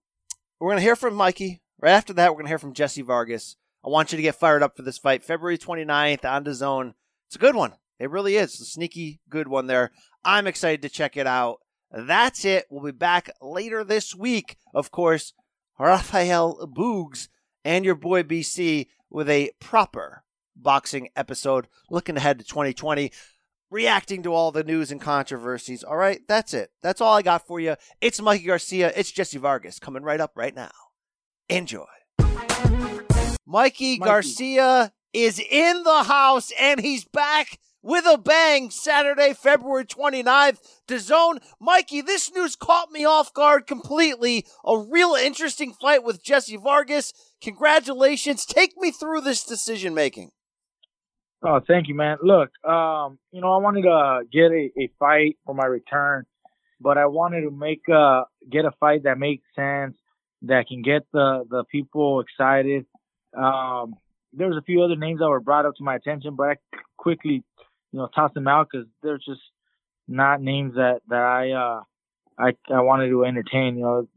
[0.59, 1.61] we're gonna hear from Mikey.
[1.81, 3.55] Right after that, we're gonna hear from Jessie Vargas.
[3.89, 6.93] I want you to get fired up for this fight, February 29th on DAZN.
[7.25, 7.73] It's a good one.
[7.97, 8.61] It really is.
[8.61, 9.89] A sneaky good one there.
[10.23, 11.61] I'm excited to check it out.
[11.91, 12.67] That's it.
[12.69, 14.57] We'll be back later this week.
[14.75, 15.33] Of course,
[15.79, 17.29] Rafael Boogs
[17.65, 20.23] and your boy BC with a proper
[20.55, 23.11] boxing episode looking ahead to 2020
[23.71, 25.83] reacting to all the news and controversies.
[25.83, 26.69] All right, that's it.
[26.83, 27.75] That's all I got for you.
[28.01, 28.93] It's Mikey Garcia.
[28.95, 30.69] It's Jessie Vargas coming right up right now.
[31.49, 31.87] Enjoy.
[33.49, 39.85] Mikey, Mikey, Garcia is in the house and he's back with a bang Saturday, February
[39.85, 40.59] 29th.
[40.87, 41.39] DAZN.
[41.59, 44.45] Mikey, this news caught me off guard completely.
[44.63, 47.11] A real interesting fight with Jessie Vargas.
[47.41, 48.45] Congratulations.
[48.45, 50.29] Take me through this decision making.
[51.41, 52.17] Oh, thank you, man.
[52.21, 56.25] Look, um, you know, I wanted to get a, a fight for my return,
[56.79, 59.95] but I wanted to make a, get a fight that makes sense,
[60.43, 62.85] that can get the the people excited.
[63.35, 63.95] Um,
[64.33, 66.55] there was a few other names that were brought up to my attention, but I
[66.97, 67.43] quickly,
[67.91, 69.41] you know, tossed them out because they're just
[70.07, 71.81] not names that that I uh
[72.37, 73.77] I I wanted to entertain.
[73.77, 74.07] You know,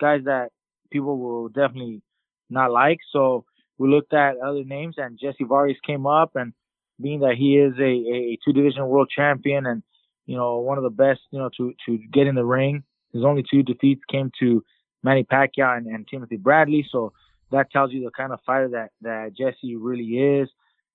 [0.00, 0.50] guys that
[0.90, 2.02] people will definitely
[2.48, 2.98] not like.
[3.12, 3.44] So
[3.78, 6.52] we looked at other names, and Jessie Vargas came up, and
[7.00, 9.82] being that he is a, a two division world champion and
[10.26, 12.82] you know one of the best, you know, to to get in the ring.
[13.12, 14.62] His only two defeats came to
[15.02, 16.86] Manny Pacquiao and, and Timothy Bradley.
[16.90, 17.12] So
[17.50, 20.48] that tells you the kind of fighter that that Jessie really is,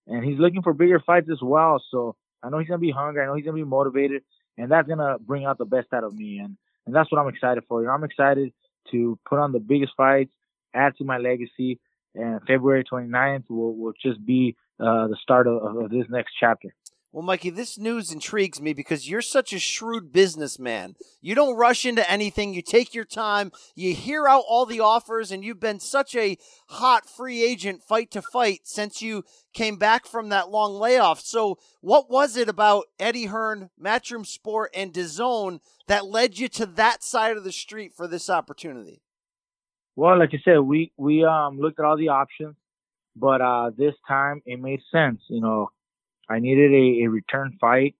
[0.07, 1.81] and he's looking for bigger fights as well.
[1.91, 3.23] So I know he's gonna be hungry.
[3.23, 4.23] I know he's gonna be motivated,
[4.57, 6.39] and that's gonna bring out the best out of me.
[6.39, 7.81] And and that's what I'm excited for.
[7.81, 8.53] You know, I'm excited
[8.91, 10.31] to put on the biggest fights,
[10.73, 11.79] add to my legacy,
[12.13, 16.73] and February 29th will will just be uh, the start of, of this next chapter.
[17.15, 20.95] Well, Mikey, this news intrigues me because you're such a shrewd businessman.
[21.21, 22.53] You don't rush into anything.
[22.53, 23.53] You take your time.
[23.73, 28.11] You hear out all the offers, and you've been such a hot free agent fight
[28.11, 29.23] to fight since you
[29.53, 31.21] came back from that long layoff.
[31.21, 36.65] So, what was it about Eddie Hearn, Matchroom Sport, and DAZN that led you to
[36.65, 39.01] that side of the street for this opportunity?
[39.95, 42.57] Well, like I said, we we um looked at all the options,
[43.15, 45.21] but uh this time it made sense.
[45.29, 45.69] You know,
[46.29, 47.95] I needed a, a return fight,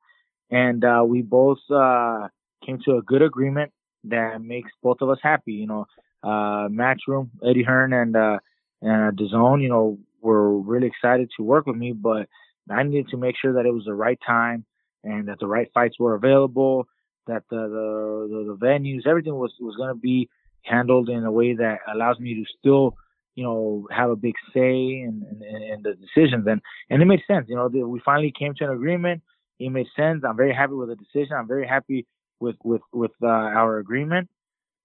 [0.50, 2.28] and uh, we both uh,
[2.66, 3.72] came to a good agreement
[4.06, 5.54] that makes both of us happy.
[5.54, 5.86] You know,
[6.24, 8.40] uh, Matchroom, Eddie Hearn, and uh,
[8.82, 12.28] and DAZN, you know, were really excited to work with me, but
[12.70, 14.66] I needed to make sure that it was the right time
[15.04, 16.88] and that the right fights were available,
[17.28, 20.30] that the the, the, the venues, everything was was going to be
[20.64, 22.96] handled in a way that allows me to still
[23.36, 26.48] you know, have a big say in, in, in, the decisions.
[26.48, 27.48] And, and it made sense.
[27.50, 29.22] You know, we finally came to an agreement.
[29.60, 30.24] It made sense.
[30.28, 31.36] I'm very happy with the decision.
[31.38, 32.08] I'm very happy
[32.40, 34.30] with, with, with uh, our agreement.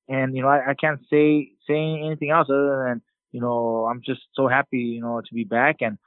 [0.09, 4.03] And, you know, I, I can't say, say anything else other than, you know, I'm
[4.05, 5.77] just so happy, you know, to be back.
[5.81, 5.99] And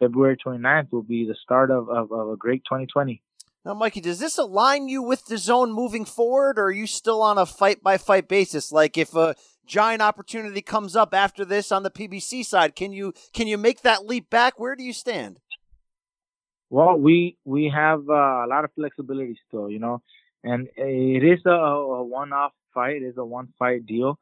[0.00, 3.22] February 29th will be the start of, of, of a great 2020.
[3.64, 7.38] Now, Mikey, does this align you with DAZN moving forward, or are you still on
[7.38, 8.72] a fight by fight basis?
[8.72, 13.12] Like, if a giant opportunity comes up after this on the PBC side, can you
[13.32, 14.58] can you make that leap back?
[14.58, 15.38] Where do you stand?
[16.70, 20.02] Well, we we have uh, a lot of flexibility still, you know,
[20.42, 24.18] and it is a, a one-off fight, it is a one-fight deal,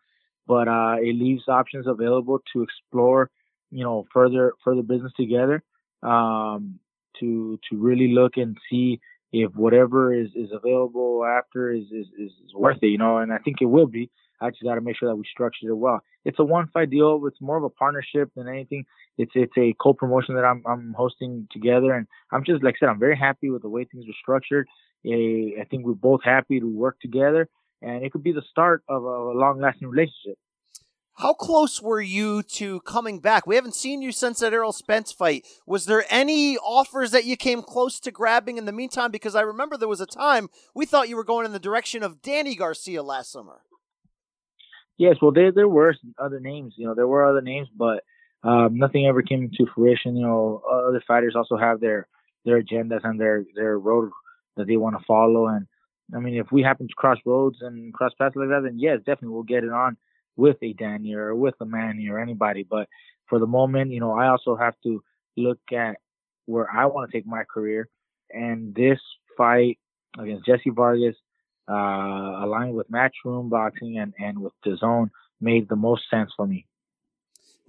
[0.46, 3.31] but uh, it leaves options available to explore,
[3.70, 5.62] you know, further further business together,
[6.03, 6.81] um,
[7.20, 9.00] to to really look and see
[9.33, 13.38] if whatever is, is available after is, is, is worth it, you know, and I
[13.38, 14.11] think it will be.
[14.40, 16.00] I just got to make sure that we structured it well.
[16.24, 17.20] It's a one fight deal.
[17.26, 18.85] It's more of a partnership than anything.
[19.18, 22.79] It's it's a co promotion that I'm I'm hosting together, and I'm just like I
[22.81, 24.66] said, I'm very happy with the way things are structured.
[25.05, 27.48] I think we're both happy to work together,
[27.83, 30.38] and it could be the start of a long lasting relationship.
[31.14, 33.46] How close were you to coming back?
[33.46, 35.46] We haven't seen you since that Errol Spence fight.
[35.66, 39.11] Was there any offers that you came close to grabbing in the meantime?
[39.11, 42.03] Because I remember there was a time we thought you were going in the direction
[42.03, 43.61] of Danny Garcia last summer.
[44.98, 46.74] Yes, well, there there were other names.
[46.76, 48.05] You know, there were other names, but
[48.42, 50.16] um, nothing ever came to fruition.
[50.16, 52.07] You know, other fighters also have their
[52.44, 54.11] their agendas and their their road
[54.57, 55.46] that they want to follow.
[55.46, 55.66] And
[56.14, 58.98] I mean, if we happen to cross roads and cross paths like that, then yes,
[58.98, 59.96] definitely we'll get it on
[60.37, 62.66] with a Danny or with a Manny or anybody.
[62.68, 62.88] But
[63.29, 65.03] for the moment, you know, I also have to
[65.37, 65.96] look at
[66.46, 67.88] where I want to take my career.
[68.31, 68.98] And this
[69.37, 69.79] fight
[70.18, 71.16] against Jessie Vargas,
[71.70, 76.66] uh, aligned with Matchroom Boxing and, and with DAZN, made the most sense for me.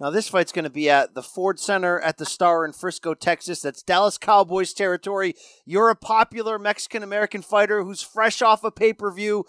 [0.00, 3.14] Now, this fight's going to be at the Ford Center at the Star in Frisco,
[3.14, 3.62] Texas.
[3.62, 5.34] That's Dallas Cowboys territory.
[5.64, 9.44] You're a popular Mexican American fighter who's fresh off a pay per view.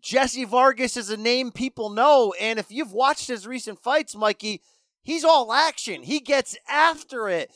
[0.00, 2.34] Jessie Vargas is a name people know.
[2.40, 4.62] And if you've watched his recent fights, Mikey,
[5.02, 6.02] he's all action.
[6.04, 7.50] He gets after it.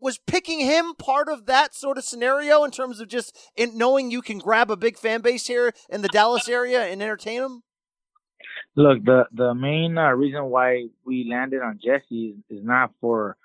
[0.00, 4.12] Was picking him part of that sort of scenario in terms of just in knowing
[4.12, 7.62] you can grab a big fan base here in the Dallas area and entertain them?
[8.76, 13.36] Look, the the main uh, reason why we landed on Jessie is, is not for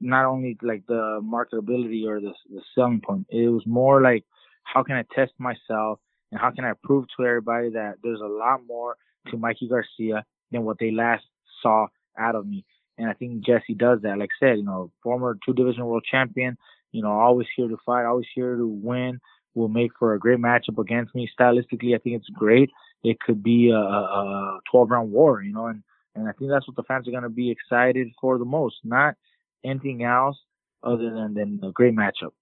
[0.00, 3.26] not only like the marketability or the the selling point.
[3.28, 4.24] It was more like
[4.62, 6.00] how can I test myself
[6.32, 8.96] and how can I prove to everybody that there's a lot more
[9.30, 11.24] to Mikey Garcia than what they last
[11.62, 12.64] saw out of me?
[12.98, 14.18] And I think Jessie does that.
[14.18, 16.56] Like I said, you know, former two division world champion,
[16.92, 19.20] you know, always here to fight, always here to win,
[19.54, 21.28] will make for a great matchup against me.
[21.38, 22.70] Stylistically, I think it's great.
[23.02, 25.82] It could be a, a 12 round war, you know, and,
[26.14, 28.76] and I think that's what the fans are going to be excited for the most,
[28.84, 29.14] not
[29.64, 30.36] anything else
[30.82, 32.32] other than, than a great matchup.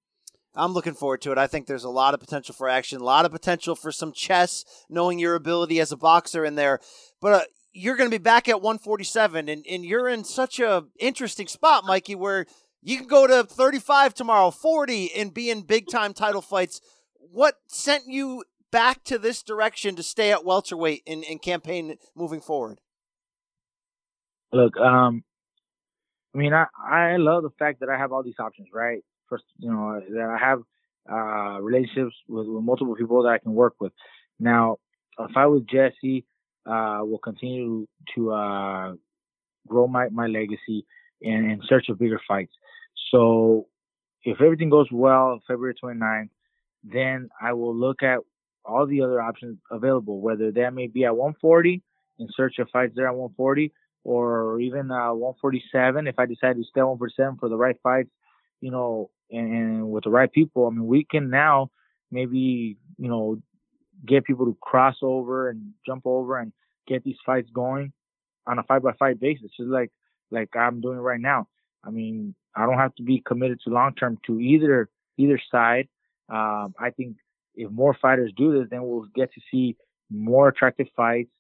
[0.55, 1.39] I'm looking forward to it.
[1.39, 4.13] I think there's a lot of potential for action, a lot of potential for some
[4.13, 6.81] chess, knowing your ability as a boxer in there.
[7.21, 10.85] But uh, you're going to be back at 147, and, and you're in such a
[10.99, 12.47] interesting spot, Mikey, where
[12.83, 16.81] you can go to 35 tomorrow, 40, and be in big time title fights.
[17.15, 22.41] What sent you back to this direction to stay at welterweight and, and campaign moving
[22.41, 22.81] forward?
[24.53, 25.25] Look, um,
[26.35, 29.03] I mean, I I love the fact that I have all these options, right?
[29.29, 30.63] First, you know, that I have
[31.11, 33.93] uh, relationships with, with multiple people that I can work with.
[34.39, 34.77] Now,
[35.19, 36.27] a fight with Jessie
[36.67, 38.93] uh, will continue to uh,
[39.67, 40.87] grow my, my legacy
[41.23, 42.53] and in search of bigger fights.
[43.11, 43.67] So
[44.25, 46.31] if everything goes well, February 29th,
[46.85, 48.19] then I will look at
[48.65, 51.83] all the other options available, whether that may be at 140
[52.19, 53.73] in search of fights there at 140
[54.05, 58.11] or even uh, 147 if I decide to stay at 147 for the right fights,
[58.61, 60.67] you know, and, and with the right people.
[60.67, 61.71] I mean, we can now
[62.11, 63.41] maybe, you know,
[64.07, 66.53] get people to cross over and jump over and
[66.87, 67.93] get these fights going
[68.47, 69.91] on a fight by fight basis, just like
[70.31, 71.49] like I'm doing right now.
[71.85, 74.89] I mean, I don't have to be committed to long term to either
[75.19, 75.89] either side.
[76.29, 77.17] Um, I think
[77.55, 79.77] if more fighters do this, then we'll get to see
[80.11, 81.31] more attractive fights,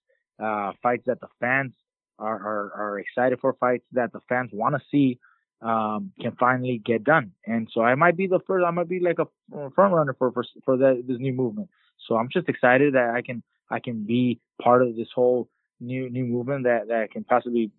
[0.42, 1.72] uh, fights that the fans
[2.18, 5.18] are, are, are excited for, fights that the fans want to see,
[5.62, 7.32] um, can finally get done.
[7.46, 10.32] And so I might be the first, I might be like a front runner for,
[10.32, 11.68] for, for the, this new movement.
[12.08, 15.48] So I'm just excited that I can, I can be part of this whole
[15.80, 17.70] new, new movement that, that can possibly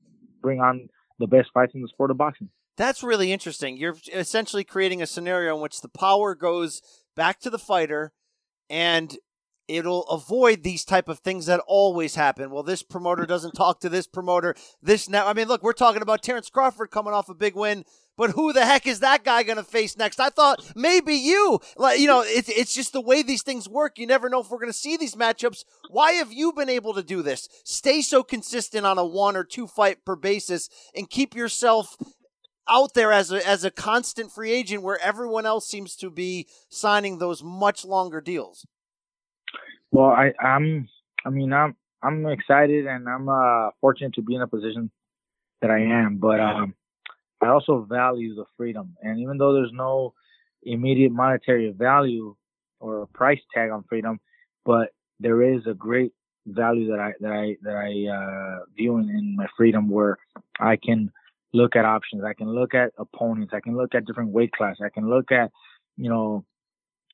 [0.41, 2.49] bring on the best fights in the sport of boxing.
[2.75, 3.77] That's really interesting.
[3.77, 6.81] You're essentially creating a scenario in which the power goes
[7.15, 8.13] back to the fighter
[8.69, 9.15] and
[9.67, 12.51] it'll avoid these type of things that always happen.
[12.51, 14.55] Well, this promoter doesn't talk to this promoter.
[14.81, 17.85] This now, I mean, look, we're talking about Terrence Crawford coming off a big win,
[18.17, 20.19] but who the heck is that guy going to face next?
[20.19, 21.59] I thought maybe you.
[21.77, 23.97] Like, you know, it's it's just the way these things work.
[23.97, 25.63] You never know if we're going to see these matchups.
[25.89, 27.47] Why have you been able to do this?
[27.63, 31.97] Stay so consistent on a one or two fight per basis and keep yourself
[32.67, 36.47] out there as a as a constant free agent where everyone else seems to be
[36.69, 38.65] signing those much longer deals?
[39.93, 40.89] Well, I I'm
[41.23, 44.89] I mean I'm I'm excited and I'm uh, fortunate to be in a position
[45.61, 46.73] that I am, but um,
[47.39, 48.97] I also value the freedom.
[49.03, 50.15] And even though there's no
[50.63, 52.35] immediate monetary value
[52.79, 54.19] or price tag on freedom,
[54.65, 54.89] but
[55.19, 56.11] there is a great
[56.47, 60.17] value that I that I that I uh, view in, in my freedom where
[60.59, 61.11] I can
[61.53, 62.23] look at options.
[62.23, 63.53] I can look at opponents.
[63.55, 64.77] I can look at different weight class.
[64.83, 65.51] I can look at,
[65.97, 66.45] you know,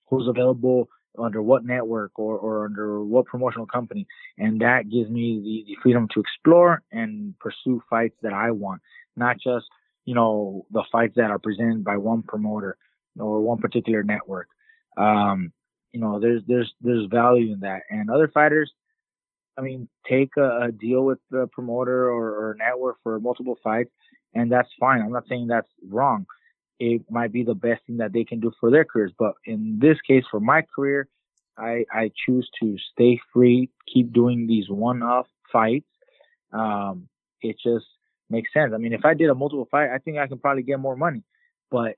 [0.10, 0.88] who's available
[1.18, 4.08] under what network or, or under what promotional company.
[4.38, 8.82] And that gives me the, the freedom to explore and pursue fights that I want,
[9.16, 9.66] not just,
[10.06, 12.78] you know, the fights that are presented by one promoter
[13.18, 14.48] or one particular network.
[14.98, 15.52] Um,
[15.92, 17.82] you know, there's, there's, there's value in that.
[17.90, 18.72] And other fighters,
[19.58, 23.92] I mean, take a, a deal with the promoter or, or network for multiple fights
[24.34, 25.02] and that's fine.
[25.02, 26.26] I'm not saying that's wrong.
[26.80, 29.80] It might be the best thing that they can do for their careers, but in
[29.82, 31.08] this case, for my career,
[31.58, 35.88] I I choose to stay free, keep doing these one-off fights.
[36.54, 37.10] Um,
[37.42, 37.86] it just
[38.30, 38.72] makes sense.
[38.74, 40.96] I mean, if I did a multiple fight, I think I can probably get more
[40.96, 41.24] money,
[41.70, 41.96] but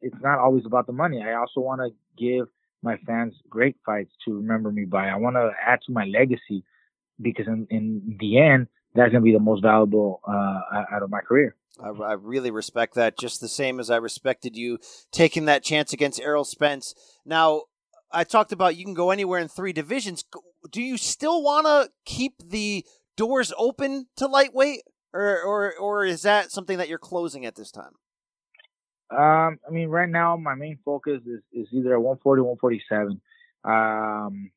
[0.00, 1.22] it's not always about the money.
[1.22, 2.46] I also want to give
[2.82, 5.08] my fans great fights to remember me by.
[5.08, 6.62] I want to add to my legacy
[7.20, 11.10] because in, in the end, that's going to be the most valuable uh, out of
[11.10, 11.54] my career.
[11.82, 14.78] I, I, really respect that, just the same as I respected you
[15.12, 16.94] taking that chance against Errol Spence.
[17.24, 17.62] Now,
[18.10, 20.24] I talked about you can go anywhere in three divisions.
[20.70, 22.84] Do you still want to keep the
[23.16, 24.82] doors open to lightweight,
[25.12, 27.92] or or or is that something that you're closing at this time?
[29.10, 33.20] Um, I mean, right now my main focus is, is either at 140, 147.
[33.64, 34.50] Um,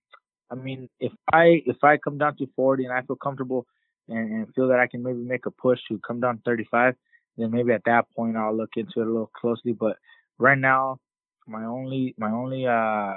[0.52, 3.68] I mean, if I if I come down to 40 and I feel comfortable
[4.10, 6.96] and, and feel that I can maybe make a push to come down 35,
[7.38, 9.74] then maybe at that point I'll look into it a little closely.
[9.74, 9.98] But
[10.38, 11.00] right now,
[11.48, 13.16] my only my only uh,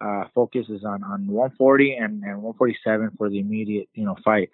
[0.00, 4.50] uh, focus is on, on 140 and, and 147 for the immediate you know fight.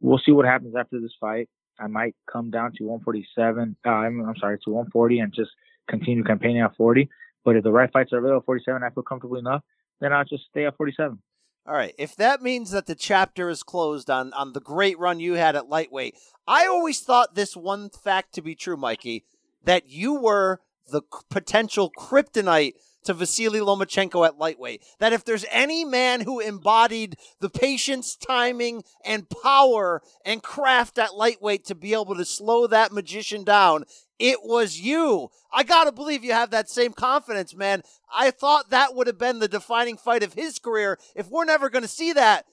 [0.00, 1.48] We'll see what happens after this fight.
[1.78, 3.76] I might come down to 147.
[3.84, 5.50] Uh, I'm, I'm sorry to 140 and just
[5.88, 7.08] continue campaigning at 40.
[7.44, 9.62] But if the right fights are available at 47, I feel comfortable enough,
[10.00, 11.18] then I'll just stay at 47.
[11.66, 11.94] All right.
[11.98, 15.56] If that means that the chapter is closed on on the great run you had
[15.56, 19.24] at lightweight, I always thought this one fact to be true, Mikey,
[19.64, 24.82] that you were the potential kryptonite to Vasily Lomachenko at lightweight.
[25.00, 31.14] That if there's any man who embodied the patience, timing, and power and craft at
[31.14, 33.84] lightweight to be able to slow that magician down,
[34.18, 35.30] it was you.
[35.52, 37.82] I gotta believe you have that same confidence, man.
[38.12, 40.98] I thought that would have been the defining fight of his career.
[41.14, 42.46] If we're never gonna see that,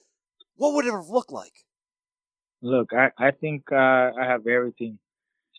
[0.56, 1.64] what would it have looked like?
[2.62, 4.98] Look, I, I think uh, I have everything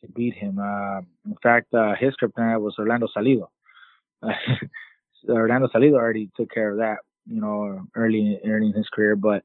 [0.01, 0.59] to beat him.
[0.59, 3.47] Uh, in fact, uh, his kryptonite was Orlando Salido.
[5.29, 6.97] Orlando Salido already took care of that,
[7.27, 9.15] you know, early early in his career.
[9.15, 9.43] But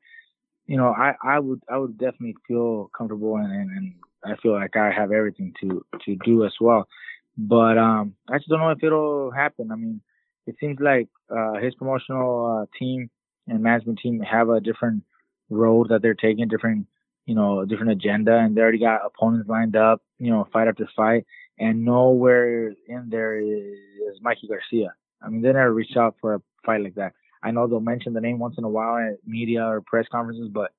[0.66, 3.94] you know, I, I would I would definitely feel comfortable and, and, and
[4.24, 6.88] I feel like I have everything to to do as well.
[7.36, 9.70] But um, I just don't know if it'll happen.
[9.72, 10.00] I mean,
[10.46, 13.10] it seems like uh, his promotional uh, team
[13.48, 15.04] and management team have a different
[15.48, 16.86] road that they're taking, different
[17.26, 20.88] you know, different agenda, and they already got opponents lined up, you know, fight after
[20.96, 21.24] fight,
[21.60, 23.78] and nowhere in there is,
[24.20, 24.92] Mikey Garcia.
[25.22, 27.12] I mean, they never reached out for a fight like that.
[27.42, 30.50] I know they'll mention the name once in a while at media or press conferences,
[30.52, 30.72] but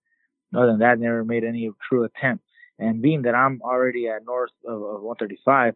[0.54, 2.44] other than that, never made any true attempt.
[2.82, 5.76] And being that I'm already at north of, of 135,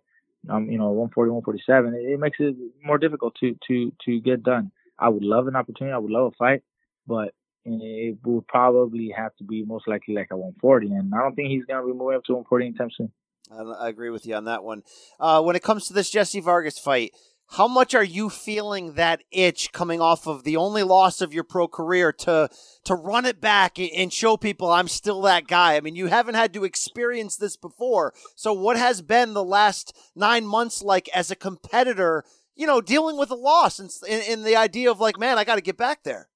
[0.49, 4.43] um, you know, 140, 147, it, it makes it more difficult to to to get
[4.43, 4.71] done.
[4.97, 5.93] I would love an opportunity.
[5.93, 6.63] I would love a fight,
[7.05, 7.33] but
[7.65, 11.49] it would probably have to be most likely like a 140, and I don't think
[11.49, 13.11] he's going to be moving up to 140 anytime soon.
[13.51, 14.83] I agree with you on that one.
[15.19, 17.11] Uh, when it comes to this Jessie Vargas fight,
[17.49, 21.43] how much are you feeling that itch coming off of the only loss of your
[21.43, 22.49] pro career to
[22.85, 25.75] to run it back and show people I'm still that guy?
[25.75, 28.13] I mean, you haven't had to experience this before.
[28.35, 32.23] So what has been the last 9 months like as a competitor,
[32.55, 35.55] you know, dealing with a loss and in, the idea of like, man, I got
[35.55, 36.29] to get back there?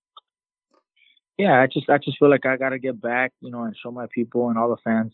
[1.38, 3.76] Yeah, I just I just feel like I got to get back, you know, and
[3.82, 5.14] show my people and all the fans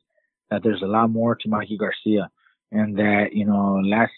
[0.49, 2.29] that there's a lot more to Mikey Garcia
[2.71, 4.11] and that, you know, last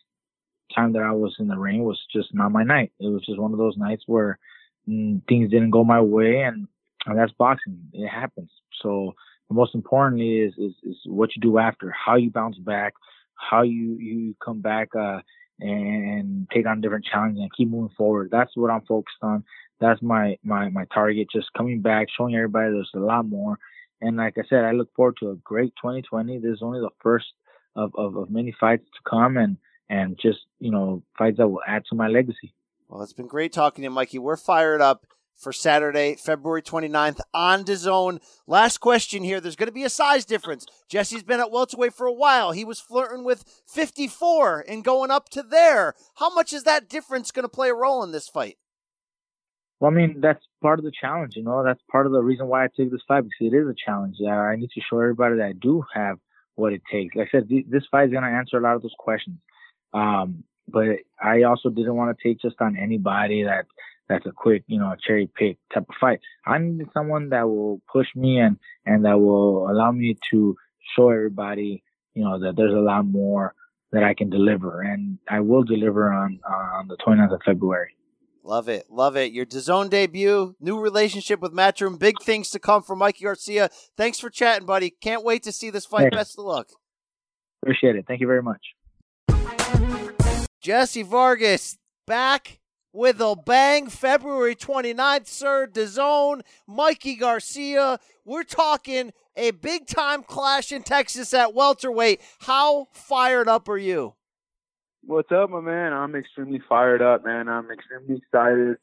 [0.73, 2.91] time that I was in the ring was just not my night.
[2.99, 4.39] It was just one of those nights where
[4.87, 6.67] mm, things didn't go my way, and,
[7.05, 7.79] and that's boxing.
[7.93, 8.49] It happens.
[8.81, 9.15] So
[9.49, 12.93] the most importantly is, is is what you do after, how you bounce back,
[13.35, 15.19] how you you come back uh,
[15.59, 18.29] and take on different challenges and keep moving forward.
[18.31, 19.43] That's what I'm focused on.
[19.79, 21.29] That's my my my target.
[21.31, 23.57] Just coming back, showing everybody there's a lot more.
[24.01, 26.39] And like I said, I look forward to a great 2020.
[26.39, 27.25] This is only the first
[27.75, 29.57] of, of, of many fights to come, and
[29.89, 32.53] and just you know fights that will add to my legacy.
[32.89, 34.19] Well, it's been great talking to you, Mikey.
[34.19, 38.19] We're fired up for Saturday, February 29th on DAZN.
[38.47, 39.39] Last question here.
[39.39, 40.65] There's going to be a size difference.
[40.89, 42.53] Jessie's been at welterweight for a while.
[42.53, 45.93] He was flirting with 54 and going up to there.
[46.15, 48.57] How much is that difference going to play a role in this fight?
[49.79, 51.63] Well, I mean, that's part of the challenge, you know.
[51.63, 54.15] That's part of the reason why I take this fight because it is a challenge.
[54.27, 56.17] I need to show everybody that I do have
[56.55, 57.15] what it takes.
[57.15, 59.37] Like I said, this fight is going to answer a lot of those questions.
[59.97, 63.65] Um, but I also didn't want to take just on anybody that
[64.09, 66.19] that's a quick, you know, cherry pick type of fight.
[66.45, 70.55] I needed someone that will push me and and that will allow me to
[70.95, 71.83] show everybody,
[72.13, 73.53] you know, that there's a lot more
[73.91, 77.95] that I can deliver, and I will deliver on uh, on the 29th of February.
[78.43, 78.85] Love it.
[78.89, 79.33] Love it.
[79.33, 83.69] Your DAZN debut, new relationship with Matchroom, big things to come from Mikey Garcia.
[83.97, 84.89] Thanks for chatting, buddy.
[85.01, 86.03] Can't wait to see this fight.
[86.03, 86.15] Thanks.
[86.15, 86.69] Best of luck.
[87.61, 88.05] Appreciate it.
[88.07, 88.61] Thank you very much.
[90.61, 92.59] Jessie Vargas back
[92.91, 93.87] with a bang.
[93.89, 95.67] February 29th, sir.
[95.67, 97.99] DAZN, Mikey Garcia.
[98.25, 102.21] We're talking a big time clash in Texas at welterweight.
[102.39, 104.15] How fired up are you?
[105.03, 105.93] What's up, my man?
[105.93, 107.47] I'm extremely fired up, man.
[107.47, 108.77] I'm extremely excited.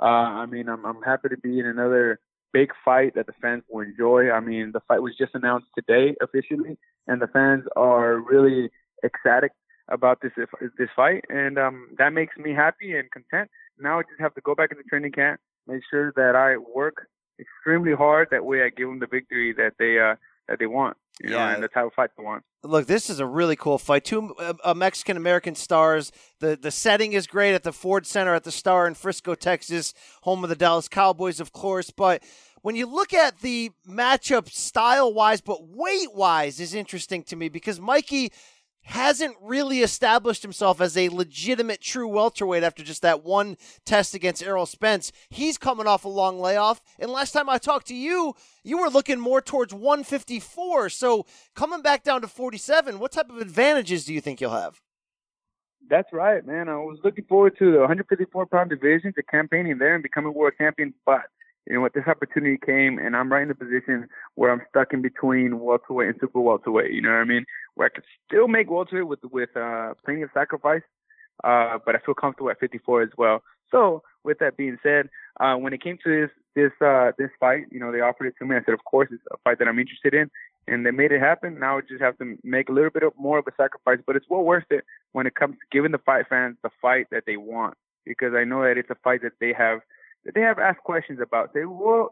[0.00, 2.20] Uh, I mean, I'm I'm happy to be in another
[2.52, 4.30] big fight that the fans will enjoy.
[4.30, 8.70] I mean, the fight was just announced today officially, and the fans are really
[9.04, 9.52] ecstatic
[9.88, 10.32] about this
[10.78, 13.50] this fight, and um, that makes me happy and content.
[13.78, 17.08] Now I just have to go back into training camp, make sure that I work
[17.38, 18.28] extremely hard.
[18.30, 20.16] That way, I give them the victory that they uh,
[20.48, 22.44] that they want, you know, and the type of fight they want.
[22.62, 24.04] Look, this is a really cool fight.
[24.04, 26.10] Two uh Mexican American stars.
[26.40, 29.94] The the setting is great at the Ford Center at the Star in Frisco, Texas,
[30.22, 31.90] home of the Dallas Cowboys, of course.
[31.90, 32.22] But
[32.62, 37.48] when you look at the matchup style wise, but weight wise, is interesting to me
[37.48, 38.32] because Mikey
[38.86, 44.44] hasn't really established himself as a legitimate true welterweight after just that one test against
[44.44, 45.10] Errol Spence.
[45.28, 46.80] He's coming off a long layoff.
[46.98, 50.88] And last time I talked to you, you were looking more towards 154.
[50.90, 51.26] So
[51.56, 54.80] coming back down to 47, what type of advantages do you think you'll have?
[55.88, 56.68] That's right, man.
[56.68, 60.54] I was looking forward to the 154 pound division, to campaigning there and becoming world
[60.58, 60.94] champion.
[61.04, 61.22] But
[61.66, 64.92] you know what, this opportunity came, and I'm right in the position where I'm stuck
[64.92, 66.92] in between welterweight and super welterweight.
[66.92, 67.44] You know what I mean?
[67.74, 70.82] Where I could still make welterweight with with uh, plenty of sacrifice,
[71.42, 73.42] uh, but I feel comfortable at 54 as well.
[73.70, 75.08] So, with that being said,
[75.40, 78.34] uh, when it came to this this uh, this fight, you know, they offered it
[78.38, 78.56] to me.
[78.56, 80.30] I said, of course, it's a fight that I'm interested in,
[80.68, 81.58] and they made it happen.
[81.58, 84.14] Now I just have to make a little bit of more of a sacrifice, but
[84.14, 87.24] it's well worth it when it comes to giving the fight fans the fight that
[87.26, 89.80] they want, because I know that it's a fight that they have
[90.34, 91.50] they have asked questions about.
[91.54, 92.10] Say, well,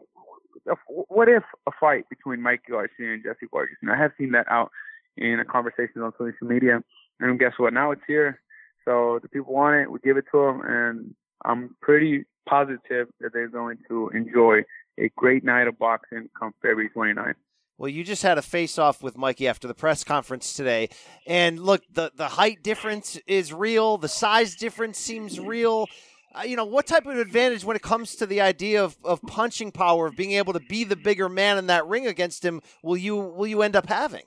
[0.85, 3.77] what if a fight between Mike Garcia and Jessie Vargas?
[3.81, 4.71] And I have seen that out
[5.17, 6.81] in conversations on social media.
[7.19, 7.73] And guess what?
[7.73, 8.41] Now it's here.
[8.83, 9.91] So the people want it.
[9.91, 14.61] We give it to them, and I'm pretty positive that they're going to enjoy
[14.99, 17.33] a great night of boxing come February 29th.
[17.77, 20.89] Well, you just had a face off with Mikey after the press conference today.
[21.27, 25.87] And look, the, the height difference is real, the size difference seems real.
[26.35, 29.21] Uh, you know, what type of advantage when it comes to the idea of, of
[29.21, 32.61] punching power, of being able to be the bigger man in that ring against him,
[32.83, 34.23] will you will you end up having?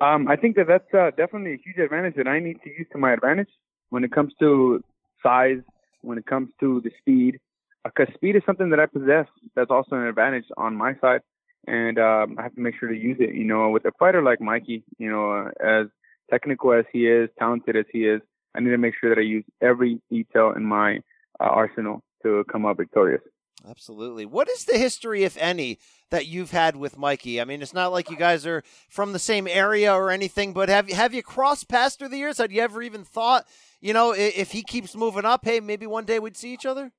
[0.00, 2.86] Um, I think that that's uh, definitely a huge advantage that I need to use
[2.92, 3.48] to my advantage
[3.90, 4.82] when it comes to
[5.22, 5.60] size,
[6.02, 7.38] when it comes to the speed,
[7.84, 9.26] because speed is something that I possess.
[9.54, 11.20] That's also an advantage on my side,
[11.66, 13.34] and um, I have to make sure to use it.
[13.34, 15.86] You know, with a fighter like Mikey, you know, uh, as
[16.30, 18.22] technical as he is, talented as he is,
[18.56, 20.96] I need to make sure that I use every detail in my
[21.40, 23.22] uh, arsenal to come out victorious.
[23.68, 24.26] Absolutely.
[24.26, 25.78] What is the history, if any,
[26.10, 27.40] that you've had with Mikey?
[27.40, 30.68] I mean, it's not like you guys are from the same area or anything, but
[30.68, 32.38] have you have you crossed paths through the years?
[32.38, 33.44] Had you ever even thought,
[33.80, 36.92] you know, if he keeps moving up, hey, maybe one day we'd see each other?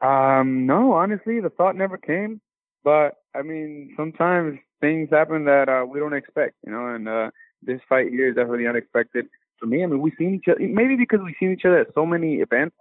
[0.00, 2.40] Um, no, honestly, the thought never came.
[2.82, 7.30] But I mean, sometimes things happen that uh, we don't expect, you know, and uh,
[7.62, 9.26] this fight here is definitely unexpected
[9.60, 9.82] for me.
[9.84, 12.36] I mean, we've seen each other, maybe because we've seen each other at so many
[12.36, 12.74] events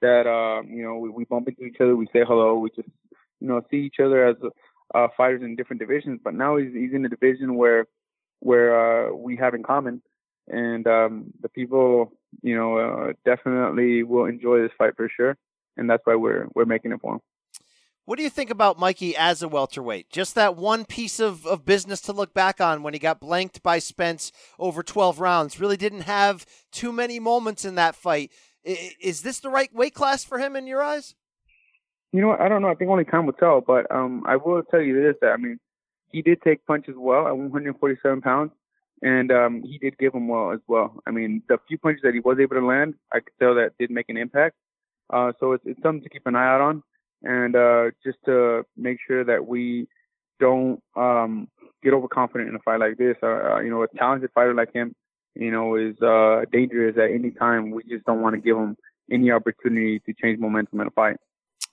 [0.00, 2.88] that uh, you know we, we bump into each other, we say hello, we just
[3.40, 4.36] you know see each other as
[4.94, 6.20] uh, fighters in different divisions.
[6.24, 7.86] But now he's he's in a division where
[8.40, 10.02] where uh, we have in common,
[10.48, 12.12] and um, the people
[12.42, 15.36] you know uh, definitely will enjoy this fight for sure,
[15.76, 17.20] and that's why we're we're making it for him.
[18.04, 20.10] What do you think about Mikey as a welterweight?
[20.10, 23.62] Just that one piece of, of business to look back on when he got blanked
[23.62, 25.60] by Spence over 12 rounds.
[25.60, 28.32] Really didn't have too many moments in that fight.
[28.64, 31.14] Is this the right weight class for him in your eyes?
[32.12, 32.40] You know what?
[32.40, 32.68] I don't know.
[32.70, 33.60] I think only time will tell.
[33.60, 35.58] But um, I will tell you this: that I mean,
[36.10, 38.50] he did take punches well at 147 pounds,
[39.00, 41.00] and um, he did give them well as well.
[41.06, 43.78] I mean, the few punches that he was able to land, I could tell that
[43.78, 44.56] did make an impact.
[45.10, 46.82] Uh, so it's, it's something to keep an eye out on,
[47.22, 49.88] and uh, just to make sure that we
[50.40, 51.48] don't um,
[51.82, 53.16] get overconfident in a fight like this.
[53.22, 54.94] Uh, uh you know, a talented fighter like him
[55.34, 57.70] you know, is uh, dangerous at any time.
[57.70, 58.76] We just don't want to give him
[59.10, 61.16] any opportunity to change momentum in a fight.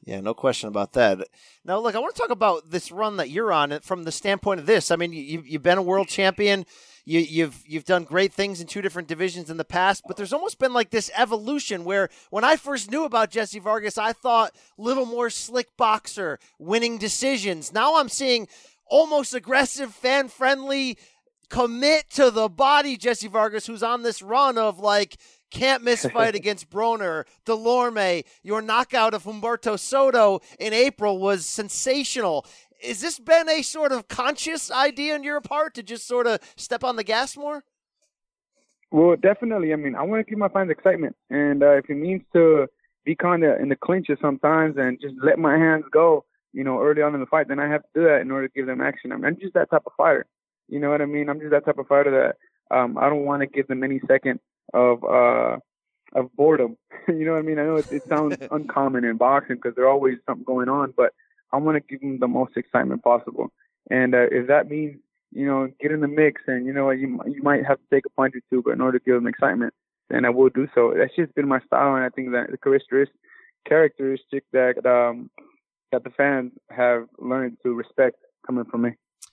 [0.06, 1.28] Yeah, no question about that.
[1.66, 4.62] Now, look, I want to talk about this run that you're on from the standpoint
[4.62, 4.92] of this.
[4.92, 6.66] I mean, you, you've been a world champion.
[7.10, 10.32] You, you've you've done great things in two different divisions in the past, but there's
[10.32, 14.52] almost been like this evolution where when I first knew about Jessie Vargas, I thought
[14.78, 17.74] little more slick boxer, winning decisions.
[17.74, 18.48] Now I'm seeing
[18.86, 21.00] almost aggressive, fan friendly,
[21.50, 25.18] commit to the body, Jessie Vargas, who's on this run of like
[25.50, 28.24] can't miss fight against Broner, Dulorme.
[28.44, 32.46] Your knockout of Humberto Soto in April was sensational.
[32.82, 36.40] Is this been a sort of conscious idea on your part to just sort of
[36.56, 37.64] step on the gas more?
[38.92, 39.74] Well, definitely.
[39.74, 42.68] I mean, I want to keep my fans excitement, and uh, if it means to
[43.06, 46.82] be kind of in the clinches sometimes and just let my hands go, you know,
[46.82, 48.66] early on in the fight, then I have to do that in order to give
[48.66, 49.12] them action.
[49.12, 50.26] I mean, I'm just that type of fighter.
[50.68, 51.30] You know what I mean?
[51.30, 52.34] I'm just that type of fighter
[52.72, 54.40] that um, I don't want to give them any second
[54.74, 55.58] of uh,
[56.14, 56.78] of boredom.
[57.08, 57.60] you know what I mean?
[57.60, 61.14] I know it, it sounds uncommon in boxing because there's always something going on, but
[61.52, 63.52] I want to give them the most excitement possible.
[63.90, 65.00] And uh, if that means
[65.32, 68.06] you know get in the mix and you know you you might have to take
[68.06, 69.74] a punch or two, but in order to give them excitement,
[70.10, 70.94] then I will do so.
[70.98, 73.16] That's just been my style, and I think that the characteristic
[73.68, 75.30] characteristic that um
[75.92, 78.92] that the fans have learned to respect coming from me.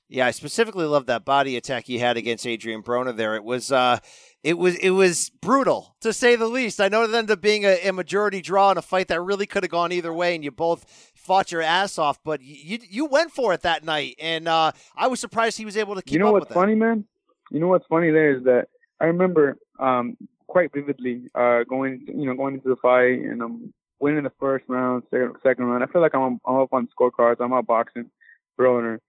[0.09, 3.35] Yeah, I specifically love that body attack he had against Adrian Broner there.
[3.35, 3.99] It was uh
[4.45, 6.81] it was it was brutal to say the least.
[6.81, 9.47] I know it ended up being a, a majority draw in a fight that really
[9.47, 10.85] could have gone either way, and you both
[11.27, 12.19] fought your ass off.
[12.25, 15.77] But you you went for it that night, and uh, I was surprised he was
[15.77, 16.15] able to keep.
[16.15, 17.05] You know what's funny, man?
[17.51, 18.69] You know what's funny there is that
[19.01, 20.17] I remember um,
[20.47, 24.65] quite vividly uh, going you know going into the fight and I'm winning the first
[24.69, 25.83] round, second, second round.
[25.83, 27.37] I feel like I'm I'm up on scorecards.
[27.41, 28.11] I'm out boxing,
[28.59, 29.01] Broner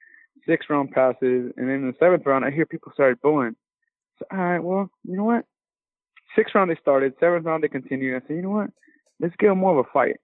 [0.48, 3.56] six round passes, and then in the seventh round, I hear people started booing.
[4.18, 5.46] So, all right, well, you know what?
[6.36, 8.16] Sixth round they started, seventh round they continued.
[8.16, 8.70] I said, you know what?
[9.20, 10.18] Let's give get more of a fight.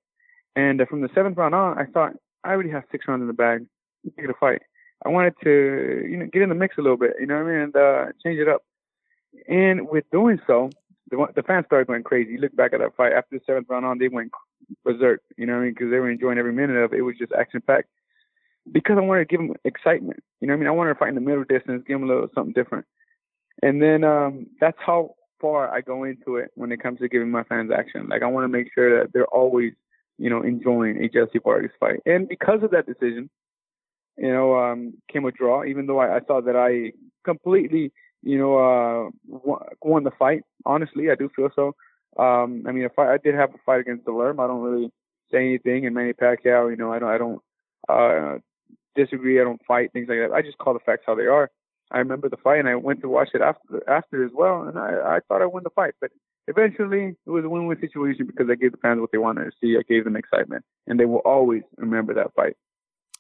[0.55, 3.27] And uh, from the seventh round on, I thought I already have six rounds in
[3.27, 3.65] the bag.
[4.17, 4.61] Get a fight.
[5.05, 7.47] I wanted to, you know, get in the mix a little bit, you know what
[7.47, 8.63] I mean, and uh, change it up.
[9.47, 10.69] And with doing so,
[11.09, 12.33] the, the fans started going crazy.
[12.33, 14.31] You look back at that fight after the seventh round on, they went
[14.83, 16.99] berserk, you know what I mean, because they were enjoying every minute of it.
[16.99, 17.89] It was just action packed
[18.71, 20.23] because I wanted to give them excitement.
[20.39, 20.67] You know what I mean?
[20.67, 22.85] I wanted to fight in the middle distance, give them a little something different.
[23.61, 27.29] And then um, that's how far I go into it when it comes to giving
[27.29, 28.07] my fans action.
[28.07, 29.73] Like I want to make sure that they're always,
[30.23, 31.99] you know, enjoying a Jessie Vargas fight.
[32.05, 33.29] And because of that decision,
[34.17, 35.65] you know, um, came a draw.
[35.65, 36.93] Even though I, I thought that I
[37.25, 39.09] completely, you know, uh,
[39.81, 40.43] won the fight.
[40.65, 41.75] Honestly, I do feel so.
[42.17, 44.89] Um, I mean, if I, I did have a fight against Lerm, I don't really
[45.29, 45.85] say anything.
[45.85, 47.41] And Manny Pacquiao, you know, I don't, I don't
[47.89, 48.37] uh,
[48.95, 49.41] disagree.
[49.41, 50.33] I don't fight things like that.
[50.33, 51.51] I just call the facts how they are.
[51.91, 54.79] I remember the fight, and I went to watch it after after as well, and
[54.79, 56.11] I I thought I won the fight, but
[56.47, 59.51] eventually it was a win-win situation because I gave the fans what they wanted to
[59.61, 59.77] see.
[59.77, 62.55] I gave them excitement, and they will always remember that fight.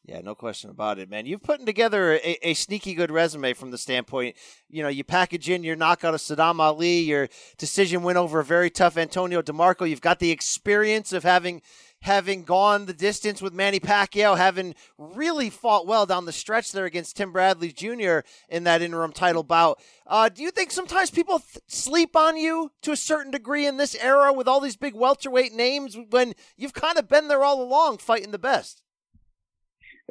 [0.05, 1.25] Yeah, no question about it, man.
[1.25, 4.35] You've putting together a, a, sneaky good resume from the standpoint,
[4.69, 8.43] you know, you package in your knockout of Saddam Ali, your decision win over a
[8.43, 9.89] very tough Antonio DeMarco.
[9.89, 11.61] You've got the experience of having
[12.03, 16.85] having gone the distance with Manny Pacquiao, having really fought well down the stretch there
[16.85, 18.19] against Tim Bradley Jr.
[18.49, 19.81] in that interim title bout.
[20.05, 23.77] Uh, do you think sometimes people th- sleep on you to a certain degree in
[23.77, 27.61] this era with all these big welterweight names when you've kind of been there all
[27.61, 28.81] along fighting the best?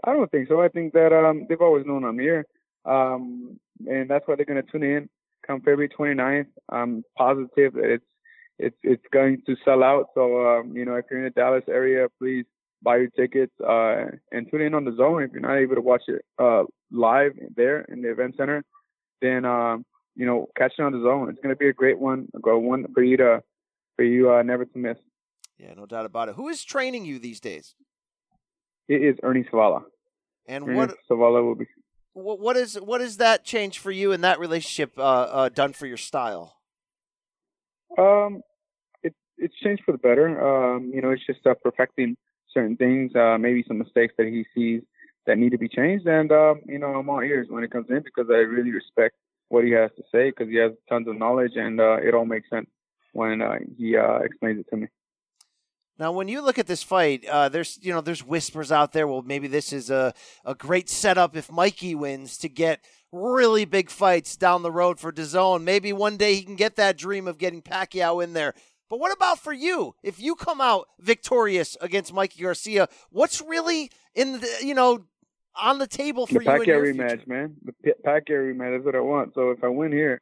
[0.03, 0.62] I don't think so.
[0.62, 2.47] I think that um, they've always known I'm here,
[2.86, 5.09] um, and that's why they're going to tune in
[5.47, 6.47] come February 29th.
[6.70, 8.05] I'm positive that it's
[8.59, 10.09] it's it's going to sell out.
[10.15, 12.45] So um, you know, if you're in the Dallas area, please
[12.83, 15.27] buy your tickets uh, and tune in on DAZN.
[15.27, 18.65] If you're not able to watch it uh, live there in the event center,
[19.21, 19.85] then um,
[20.15, 21.31] you know, catch it on DAZN.
[21.31, 22.29] It's going to be a great one.
[22.35, 23.43] A good one for you to
[23.97, 24.97] for you uh, never to miss.
[25.59, 26.35] Yeah, no doubt about it.
[26.35, 27.75] Who is training you these days?
[28.89, 29.83] It is Ernie Savala.
[30.47, 31.67] And Ernie what Zavala will be.
[32.15, 35.87] What is what is that change for you and that relationship uh, uh, done for
[35.87, 36.57] your style?
[37.99, 38.43] Um,
[39.03, 40.28] it it's changed for the better.
[40.74, 42.16] Um, you know, it's just uh, perfecting
[42.53, 44.82] certain things, uh, maybe some mistakes that he sees
[45.26, 47.86] that need to be changed, and um, you know, I'm all ears when it comes
[47.90, 49.14] in because I really respect
[49.53, 52.24] what he has to say because he has tons of knowledge and uh, it all
[52.24, 52.68] makes sense
[53.12, 54.86] when uh, he uh, explains it to me.
[55.99, 59.07] Now, when you look at this fight, uh, there's you know there's whispers out there.
[59.07, 60.14] Well, maybe this is a
[60.45, 65.13] a great setup if Mikey wins to get really big fights down the road for
[65.13, 65.63] DAZN.
[65.63, 68.55] Maybe one day he can get that dream of getting Pacquiao in there.
[68.89, 69.95] But what about for you?
[70.03, 75.05] If you come out victorious against Mikey Garcia, what's really in the you know
[75.55, 76.51] on the table for the you?
[76.51, 77.25] Pacquiao rematch, future?
[77.27, 77.57] man.
[77.65, 79.33] The Pacquiao rematch is what I want.
[79.35, 80.21] So if I win here,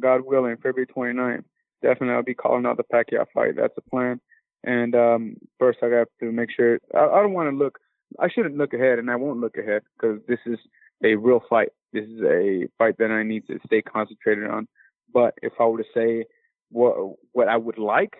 [0.00, 1.44] God willing, February 29th,
[1.82, 3.56] definitely I'll be calling out the Pacquiao fight.
[3.56, 4.20] That's the plan.
[4.64, 6.78] And um, first, I have to make sure.
[6.94, 7.78] I, I don't want to look.
[8.18, 10.58] I shouldn't look ahead, and I won't look ahead because this is
[11.04, 11.70] a real fight.
[11.92, 14.68] This is a fight that I need to stay concentrated on.
[15.12, 16.24] But if I were to say
[16.70, 18.14] what what I would like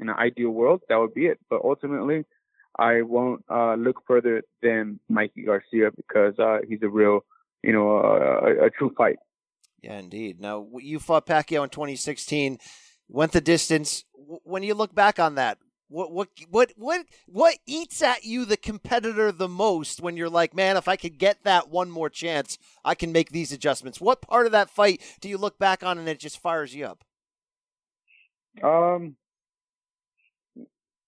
[0.00, 1.38] in an ideal world, that would be it.
[1.48, 2.24] But ultimately,
[2.78, 7.20] I won't uh, look further than Mikey Garcia because uh, he's a real,
[7.62, 9.16] you know, uh, a, a true fight.
[9.82, 10.40] Yeah, indeed.
[10.40, 12.58] Now you fought Pacquiao in 2016,
[13.08, 14.04] went the distance.
[14.14, 15.58] When you look back on that,
[15.92, 20.54] what what what what what eats at you the competitor the most when you're like,
[20.54, 24.00] man, if I could get that one more chance, I can make these adjustments.
[24.00, 26.86] What part of that fight do you look back on and it just fires you
[26.86, 27.04] up?
[28.62, 29.16] Um,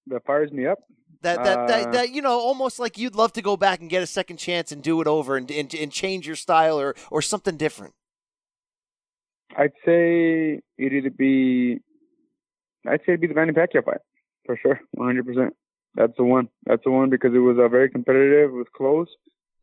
[0.07, 0.78] that fires me up.
[1.22, 3.89] That that, Uh, that that you know, almost like you'd love to go back and
[3.89, 6.95] get a second chance and do it over and and, and change your style or
[7.11, 7.95] or something different.
[9.57, 11.80] I'd say it'd be,
[12.87, 14.01] I'd say it'd be the Manny Pacquiao fight
[14.45, 15.26] for sure, 100.
[15.26, 15.57] percent
[15.95, 16.49] That's the one.
[16.66, 18.51] That's the one because it was uh, very competitive.
[18.51, 19.09] It was close,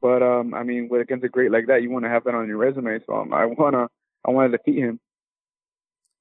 [0.01, 2.36] but um, I mean, with against a great like that, you want to have that
[2.36, 2.99] on your resume.
[3.05, 3.88] So um, I wanna,
[4.25, 4.99] I want to defeat him.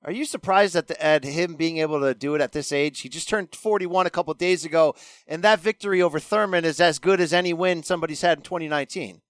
[0.02, 3.00] Are you surprised at the, at him being able to do it at this age?
[3.00, 4.94] He just turned 41 a couple days ago,
[5.26, 9.20] and that victory over Thurman is as good as any win somebody's had in 2019.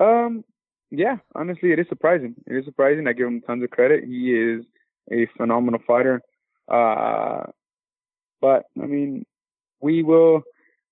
[0.00, 0.44] Um,
[0.90, 2.34] yeah, honestly, it is surprising.
[2.46, 3.06] It is surprising.
[3.06, 4.04] I give him tons of credit.
[4.04, 4.64] He is
[5.12, 6.20] a phenomenal fighter.
[6.68, 7.44] Uh,
[8.42, 9.24] but I mean,
[9.80, 10.42] we will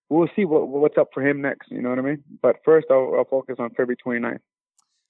[0.09, 1.71] we'll see what what's up for him next.
[1.71, 2.25] You know what I mean?
[2.41, 4.41] But first, I'll, I'll focus on February 29th.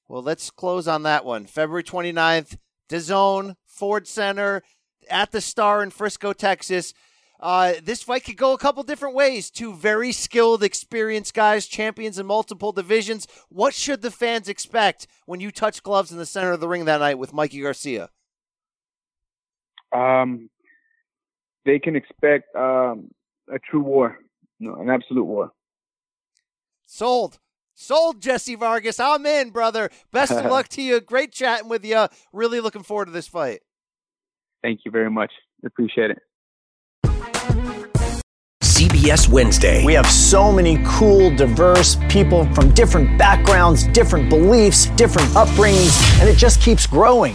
[0.08, 1.46] Well, let's close on that one.
[1.46, 2.56] February 29th,
[2.88, 4.62] DAZN, Ford Center,
[5.08, 6.92] at the Star in Frisco, Texas.
[7.38, 9.50] Uh, this fight could go a couple different ways.
[9.50, 13.26] Two very skilled, experienced guys, champions in multiple divisions.
[13.48, 16.84] What should the fans expect when you touch gloves in the center of the ring
[16.86, 18.10] that night with Mikey Garcia?
[19.92, 20.50] Um,
[21.64, 23.10] they can expect um,
[23.52, 24.18] a true war,
[24.58, 25.52] no, an absolute war.
[26.86, 27.38] Sold.
[27.74, 29.00] Sold, Jessie Vargas.
[29.00, 29.90] I'm in, brother.
[30.12, 31.00] Best of luck to you.
[31.00, 32.08] Great chatting with you.
[32.32, 33.60] Really looking forward to this fight.
[34.62, 35.32] Thank you very much.
[35.64, 36.18] Appreciate it.
[38.62, 39.84] CBS Wednesday.
[39.84, 46.28] We have so many cool, diverse people from different backgrounds, different beliefs, different upbringings, and
[46.28, 47.34] it just keeps growing.